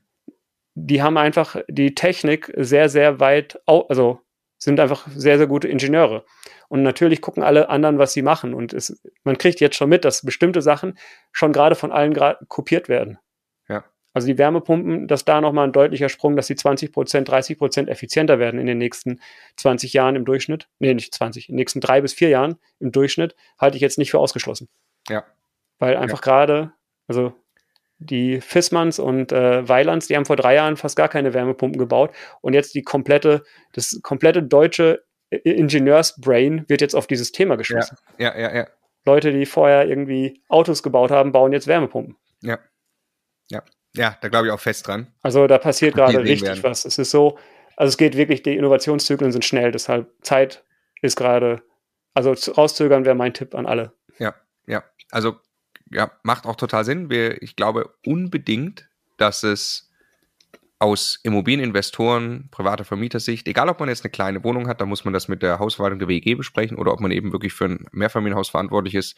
[0.74, 4.20] Die haben einfach die Technik sehr, sehr weit, also
[4.59, 6.26] sind einfach sehr, sehr gute Ingenieure.
[6.68, 8.53] Und natürlich gucken alle anderen, was sie machen.
[8.53, 10.99] Und es, man kriegt jetzt schon mit, dass bestimmte Sachen
[11.32, 12.14] schon gerade von allen
[12.49, 13.18] kopiert werden.
[14.12, 17.88] Also die Wärmepumpen, dass da nochmal ein deutlicher Sprung, dass sie 20 Prozent, 30 Prozent
[17.88, 19.20] effizienter werden in den nächsten
[19.56, 20.68] 20 Jahren im Durchschnitt.
[20.80, 23.98] Nee, nicht 20, in den nächsten drei bis vier Jahren im Durchschnitt, halte ich jetzt
[23.98, 24.68] nicht für ausgeschlossen.
[25.08, 25.24] Ja.
[25.78, 26.24] Weil einfach ja.
[26.24, 26.72] gerade,
[27.06, 27.34] also
[27.98, 32.12] die Fissmanns und äh, Weilands, die haben vor drei Jahren fast gar keine Wärmepumpen gebaut
[32.40, 37.96] und jetzt die komplette, das komplette deutsche Ingenieursbrain wird jetzt auf dieses Thema geschlossen.
[38.18, 38.66] Ja, ja, ja, ja.
[39.04, 42.16] Leute, die vorher irgendwie Autos gebaut haben, bauen jetzt Wärmepumpen.
[42.42, 42.58] Ja.
[43.50, 43.62] Ja.
[43.95, 45.09] Ja, da glaube ich auch fest dran.
[45.22, 46.62] Also da passiert gerade richtig werden.
[46.62, 46.84] was.
[46.84, 47.38] Es ist so,
[47.76, 50.64] also es geht wirklich, die Innovationszyklen sind schnell, deshalb Zeit
[51.03, 51.62] ist gerade,
[52.14, 53.93] also rauszögern wäre mein Tipp an alle.
[54.18, 54.34] Ja,
[54.66, 54.84] ja.
[55.11, 55.36] Also
[55.91, 57.11] ja, macht auch total Sinn.
[57.11, 59.91] Wir, ich glaube unbedingt, dass es
[60.78, 65.12] aus Immobilieninvestoren, privater Vermietersicht, egal ob man jetzt eine kleine Wohnung hat, da muss man
[65.12, 68.49] das mit der Hausverwaltung der WEG besprechen oder ob man eben wirklich für ein Mehrfamilienhaus
[68.49, 69.16] verantwortlich ist,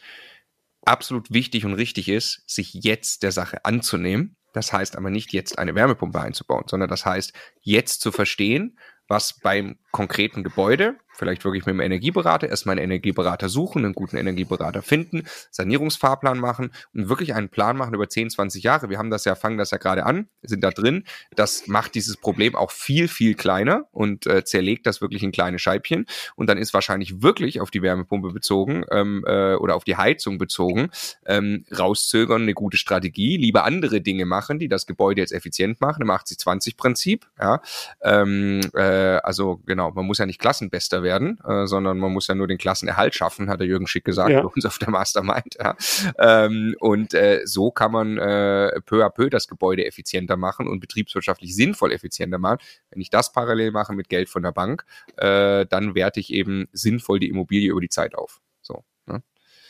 [0.83, 5.59] absolut wichtig und richtig ist, sich jetzt der Sache anzunehmen das heißt aber nicht jetzt
[5.59, 8.77] eine Wärmepumpe einzubauen, sondern das heißt jetzt zu verstehen,
[9.07, 14.17] was beim konkreten Gebäude vielleicht wirklich mit dem Energieberater erstmal einen Energieberater suchen, einen guten
[14.17, 18.89] Energieberater finden, Sanierungsfahrplan machen und wirklich einen Plan machen über 10, 20 Jahre.
[18.89, 21.03] Wir haben das ja, fangen das ja gerade an, sind da drin.
[21.35, 25.59] Das macht dieses Problem auch viel, viel kleiner und äh, zerlegt das wirklich in kleine
[25.59, 26.05] Scheibchen.
[26.35, 30.37] Und dann ist wahrscheinlich wirklich auf die Wärmepumpe bezogen ähm, äh, oder auf die Heizung
[30.37, 30.89] bezogen,
[31.25, 36.01] ähm, rauszögern eine gute Strategie, lieber andere Dinge machen, die das Gebäude jetzt effizient machen,
[36.01, 37.27] im 80-20-Prinzip.
[37.39, 37.61] Ja?
[38.01, 38.81] Ähm, äh,
[39.23, 42.57] also genau, man muss ja nicht Klassenbester werden, äh, sondern man muss ja nur den
[42.57, 44.41] Klassenerhalt schaffen, hat der Jürgen Schick gesagt, ja.
[44.41, 45.57] bei uns auf der Mastermind.
[45.59, 45.75] Ja.
[46.17, 50.79] Ähm, und äh, so kann man äh, peu à peu das Gebäude effizienter machen und
[50.79, 52.59] betriebswirtschaftlich sinnvoll effizienter machen.
[52.89, 54.85] Wenn ich das parallel mache mit Geld von der Bank,
[55.17, 58.41] äh, dann werte ich eben sinnvoll die Immobilie über die Zeit auf.
[58.61, 58.83] So.
[59.05, 59.21] Ne?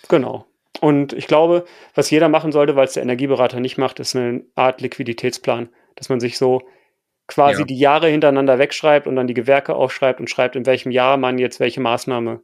[0.09, 0.45] Genau.
[0.81, 4.43] Und ich glaube, was jeder machen sollte, weil es der Energieberater nicht macht, ist eine
[4.55, 6.61] Art Liquiditätsplan, dass man sich so
[7.27, 7.65] quasi ja.
[7.65, 11.37] die Jahre hintereinander wegschreibt und dann die Gewerke aufschreibt und schreibt, in welchem Jahr man
[11.37, 12.41] jetzt welche Maßnahme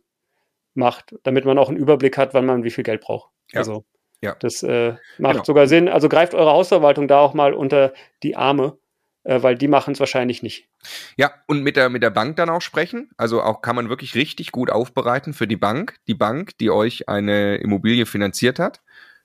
[0.74, 3.32] macht, damit man auch einen Überblick hat, wann man wie viel Geld braucht.
[3.52, 3.60] Ja.
[3.60, 3.86] Also
[4.22, 4.36] ja.
[4.40, 5.44] das äh, macht genau.
[5.44, 5.90] sogar Sinn.
[5.90, 8.78] Also greift eure Hausverwaltung da auch mal unter die Arme,
[9.24, 10.70] äh, weil die machen es wahrscheinlich nicht.
[11.18, 13.10] Ja, und mit der, mit der Bank dann auch sprechen.
[13.18, 15.98] Also auch kann man wirklich richtig gut aufbereiten für die Bank.
[16.08, 18.82] Die Bank, die euch eine Immobilie finanziert hat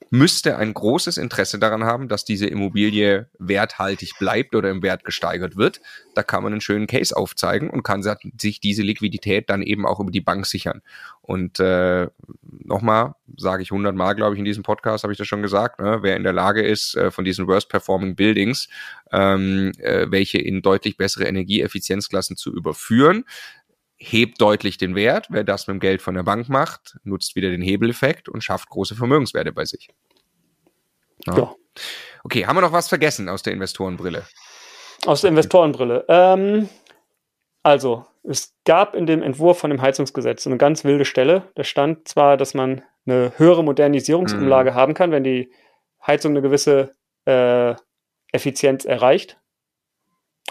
[0.09, 5.57] müsste ein großes Interesse daran haben, dass diese Immobilie werthaltig bleibt oder im Wert gesteigert
[5.57, 5.81] wird.
[6.13, 8.03] Da kann man einen schönen Case aufzeigen und kann
[8.39, 10.81] sich diese Liquidität dann eben auch über die Bank sichern.
[11.21, 12.07] Und äh,
[12.63, 15.99] nochmal, sage ich hundertmal, glaube ich, in diesem Podcast habe ich das schon gesagt, ne?
[16.01, 18.67] wer in der Lage ist, äh, von diesen Worst-Performing Buildings
[19.11, 23.25] ähm, äh, welche in deutlich bessere Energieeffizienzklassen zu überführen,
[24.11, 25.27] hebt deutlich den Wert.
[25.29, 28.69] Wer das mit dem Geld von der Bank macht, nutzt wieder den Hebeleffekt und schafft
[28.69, 29.89] große Vermögenswerte bei sich.
[31.25, 31.37] Ja.
[31.37, 31.55] ja.
[32.23, 34.23] Okay, haben wir noch was vergessen aus der Investorenbrille?
[35.05, 36.05] Aus der Investorenbrille.
[36.07, 36.69] Ähm,
[37.63, 41.51] also, es gab in dem Entwurf von dem Heizungsgesetz eine ganz wilde Stelle.
[41.55, 44.75] Da stand zwar, dass man eine höhere Modernisierungsumlage mhm.
[44.75, 45.51] haben kann, wenn die
[46.05, 46.95] Heizung eine gewisse
[47.25, 47.75] äh,
[48.31, 49.37] Effizienz erreicht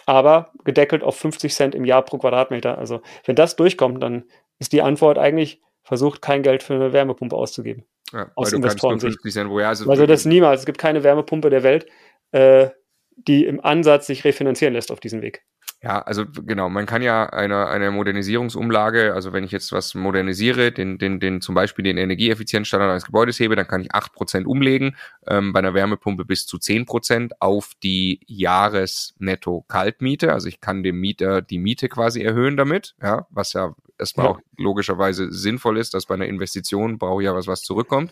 [0.07, 2.79] aber gedeckelt auf 50 Cent im Jahr pro Quadratmeter.
[2.79, 4.25] Also wenn das durchkommt, dann
[4.59, 7.85] ist die Antwort eigentlich, versucht kein Geld für eine Wärmepumpe auszugeben.
[8.13, 9.19] Ja, aus Investorensicht.
[9.25, 10.61] Also, also das niemals.
[10.61, 11.87] Es gibt keine Wärmepumpe der Welt,
[12.33, 12.69] äh,
[13.17, 15.45] die im Ansatz sich refinanzieren lässt auf diesem Weg.
[15.85, 20.73] Ja, also genau, man kann ja eine, eine Modernisierungsumlage, also wenn ich jetzt was modernisiere,
[20.73, 24.47] den, den, den zum Beispiel den Energieeffizienzstandard eines Gebäudes hebe, dann kann ich acht Prozent
[24.47, 30.33] umlegen, ähm, bei einer Wärmepumpe bis zu zehn Prozent auf die Jahresnetto-Kaltmiete.
[30.33, 34.33] Also ich kann dem Mieter die Miete quasi erhöhen damit, ja, was ja erstmal ja.
[34.33, 38.11] auch logischerweise sinnvoll ist, dass bei einer Investition brauche ich ja was, was zurückkommt.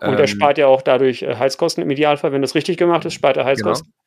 [0.00, 3.04] Und er ähm, spart ja auch dadurch äh, Heizkosten im Idealfall, wenn das richtig gemacht
[3.04, 3.92] ist, spart er Heizkosten.
[3.92, 4.02] Genau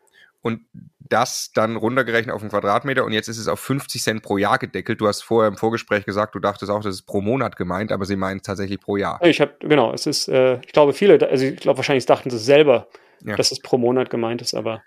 [0.45, 0.61] und
[1.09, 4.57] das dann runtergerechnet auf einen Quadratmeter und jetzt ist es auf 50 Cent pro Jahr
[4.57, 4.99] gedeckelt.
[4.99, 8.05] Du hast vorher im Vorgespräch gesagt, du dachtest auch, das ist pro Monat gemeint, aber
[8.05, 9.19] sie meinen tatsächlich pro Jahr.
[9.23, 12.39] Ich habe, genau, es ist, äh, ich glaube, viele, also ich glaube, wahrscheinlich dachten sie
[12.39, 12.87] selber,
[13.23, 13.35] ja.
[13.35, 14.81] dass es pro Monat gemeint ist, aber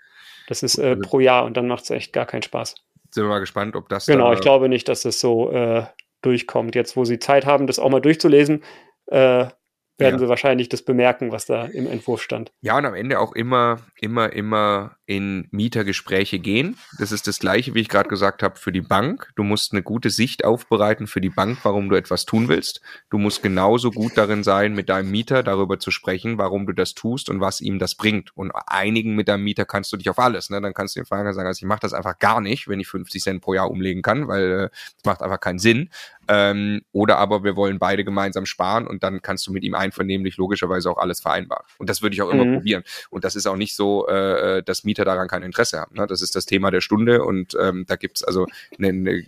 [0.47, 2.75] das ist äh, also pro Jahr und dann macht es echt gar keinen Spaß.
[3.11, 4.05] Sind wir mal gespannt, ob das.
[4.05, 5.85] Genau, da ich glaube nicht, dass es so äh,
[6.21, 6.75] durchkommt.
[6.75, 8.63] Jetzt, wo sie Zeit haben, das auch mal durchzulesen,
[9.07, 9.53] äh, werden
[9.97, 10.19] ja.
[10.19, 12.51] sie wahrscheinlich das bemerken, was da im Entwurf stand.
[12.61, 16.77] Ja, und am Ende auch immer, immer, immer in Mietergespräche gehen.
[16.99, 19.31] Das ist das Gleiche, wie ich gerade gesagt habe, für die Bank.
[19.35, 22.81] Du musst eine gute Sicht aufbereiten für die Bank, warum du etwas tun willst.
[23.09, 26.93] Du musst genauso gut darin sein, mit deinem Mieter darüber zu sprechen, warum du das
[26.93, 28.37] tust und was ihm das bringt.
[28.37, 30.51] Und einigen mit deinem Mieter kannst du dich auf alles.
[30.51, 30.61] Ne?
[30.61, 32.87] Dann kannst du den Fragen sagen, also ich mache das einfach gar nicht, wenn ich
[32.87, 35.89] 50 Cent pro Jahr umlegen kann, weil äh, das macht einfach keinen Sinn.
[36.27, 40.37] Ähm, oder aber wir wollen beide gemeinsam sparen und dann kannst du mit ihm einvernehmlich
[40.37, 41.65] logischerweise auch alles vereinbaren.
[41.79, 42.53] Und das würde ich auch immer mhm.
[42.57, 42.83] probieren.
[43.09, 45.95] Und das ist auch nicht so, äh, dass Mieter daran kein Interesse haben.
[45.95, 46.07] Ne?
[46.07, 48.47] Das ist das Thema der Stunde und ähm, da gibt's also
[48.77, 49.23] eine, eine,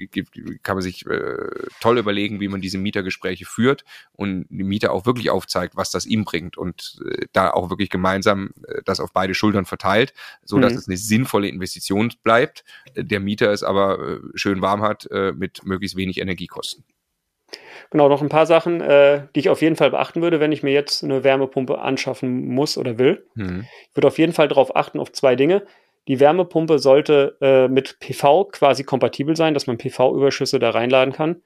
[0.63, 1.49] kann man sich äh,
[1.79, 6.05] toll überlegen, wie man diese Mietergespräche führt und die Mieter auch wirklich aufzeigt, was das
[6.05, 10.13] ihm bringt und äh, da auch wirklich gemeinsam äh, das auf beide Schultern verteilt,
[10.43, 10.79] so dass mhm.
[10.79, 12.63] es eine sinnvolle Investition bleibt.
[12.95, 16.83] Der Mieter es aber äh, schön warm hat äh, mit möglichst wenig Energiekosten.
[17.89, 20.63] Genau, noch ein paar Sachen, äh, die ich auf jeden Fall beachten würde, wenn ich
[20.63, 23.25] mir jetzt eine Wärmepumpe anschaffen muss oder will.
[23.35, 23.65] Mhm.
[23.89, 25.63] Ich würde auf jeden Fall darauf achten, auf zwei Dinge.
[26.07, 31.41] Die Wärmepumpe sollte äh, mit PV quasi kompatibel sein, dass man PV-Überschüsse da reinladen kann,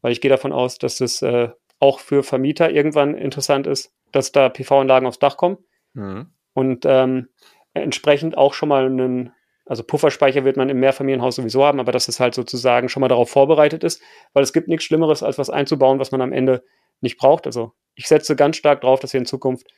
[0.00, 4.32] weil ich gehe davon aus, dass es äh, auch für Vermieter irgendwann interessant ist, dass
[4.32, 5.58] da PV-Anlagen aufs Dach kommen.
[5.94, 6.30] Mhm.
[6.54, 7.28] Und ähm,
[7.74, 9.32] entsprechend auch schon mal einen
[9.70, 13.06] also Pufferspeicher wird man im Mehrfamilienhaus sowieso haben, aber dass es halt sozusagen schon mal
[13.06, 14.02] darauf vorbereitet ist,
[14.32, 16.64] weil es gibt nichts Schlimmeres, als was einzubauen, was man am Ende
[17.00, 17.46] nicht braucht.
[17.46, 19.68] Also ich setze ganz stark darauf, dass wir in Zukunft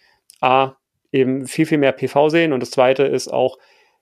[0.40, 0.76] A,
[1.12, 3.58] eben viel, viel mehr PV sehen und das zweite ist auch,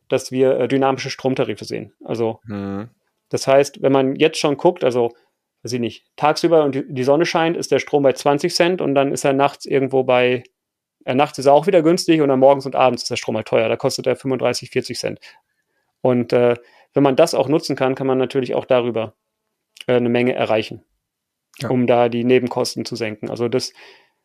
[0.07, 1.93] dass wir äh, dynamische Stromtarife sehen.
[2.05, 2.91] Also mhm.
[3.29, 5.11] das heißt, wenn man jetzt schon guckt, also
[5.65, 8.95] weiß ich nicht, tagsüber und die Sonne scheint, ist der Strom bei 20 Cent und
[8.95, 10.45] dann ist er nachts irgendwo bei
[11.05, 13.35] äh, nachts ist er auch wieder günstig und dann morgens und abends ist der Strom
[13.35, 13.69] halt teuer.
[13.69, 15.21] Da kostet er 35, 40 Cent.
[16.03, 16.57] Und äh,
[16.95, 19.15] wenn man das auch nutzen kann, kann man natürlich auch darüber
[19.87, 20.85] äh, eine Menge erreichen,
[21.59, 21.69] ja.
[21.69, 23.31] um da die Nebenkosten zu senken.
[23.31, 23.73] Also das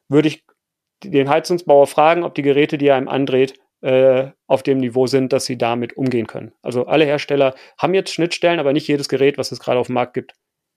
[0.08, 0.46] würde ich
[1.04, 5.34] den Heizungsbauer fragen, ob die Geräte, die er einem andreht, äh, auf dem Niveau sind,
[5.34, 6.54] dass sie damit umgehen können.
[6.62, 9.94] Also alle Hersteller haben jetzt Schnittstellen, aber nicht jedes Gerät, was es gerade auf dem
[9.94, 10.34] Markt gibt,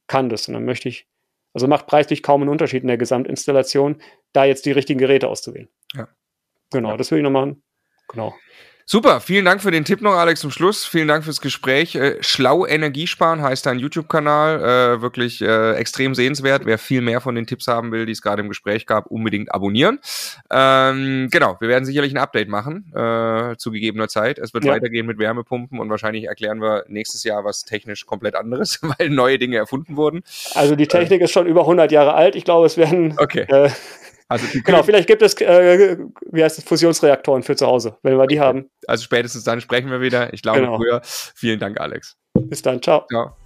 [0.09, 0.49] kann das.
[0.49, 1.07] Und dann möchte ich,
[1.55, 5.69] also macht preislich kaum einen Unterschied in der Gesamtinstallation, da jetzt die richtigen Geräte auszuwählen.
[5.95, 6.09] Ja.
[6.71, 6.97] Genau, ja.
[6.97, 7.63] das will ich noch machen.
[8.09, 8.35] Genau.
[8.91, 10.87] Super, vielen Dank für den Tipp noch, Alex, zum Schluss.
[10.87, 11.95] Vielen Dank fürs Gespräch.
[11.95, 14.63] Äh, Schlau Energiesparen heißt dein YouTube-Kanal.
[14.63, 16.65] Äh, wirklich äh, extrem sehenswert.
[16.65, 19.53] Wer viel mehr von den Tipps haben will, die es gerade im Gespräch gab, unbedingt
[19.53, 19.99] abonnieren.
[20.51, 24.39] Ähm, genau, wir werden sicherlich ein Update machen äh, zu gegebener Zeit.
[24.39, 24.73] Es wird ja.
[24.73, 29.39] weitergehen mit Wärmepumpen und wahrscheinlich erklären wir nächstes Jahr was technisch komplett anderes, weil neue
[29.39, 30.23] Dinge erfunden wurden.
[30.55, 32.37] Also die Technik äh, ist schon über 100 Jahre alt.
[32.37, 33.17] Ich glaube, es werden...
[33.19, 33.45] Okay.
[34.29, 35.97] Also genau, vielleicht gibt es, äh,
[36.31, 38.71] wie heißt es, Fusionsreaktoren für zu Hause, wenn wir die haben.
[38.87, 40.33] Also spätestens dann sprechen wir wieder.
[40.35, 40.77] Ich glaube genau.
[40.77, 41.01] früher.
[41.03, 42.17] Vielen Dank, Alex.
[42.35, 43.07] Bis dann, ciao.
[43.11, 43.37] Ciao.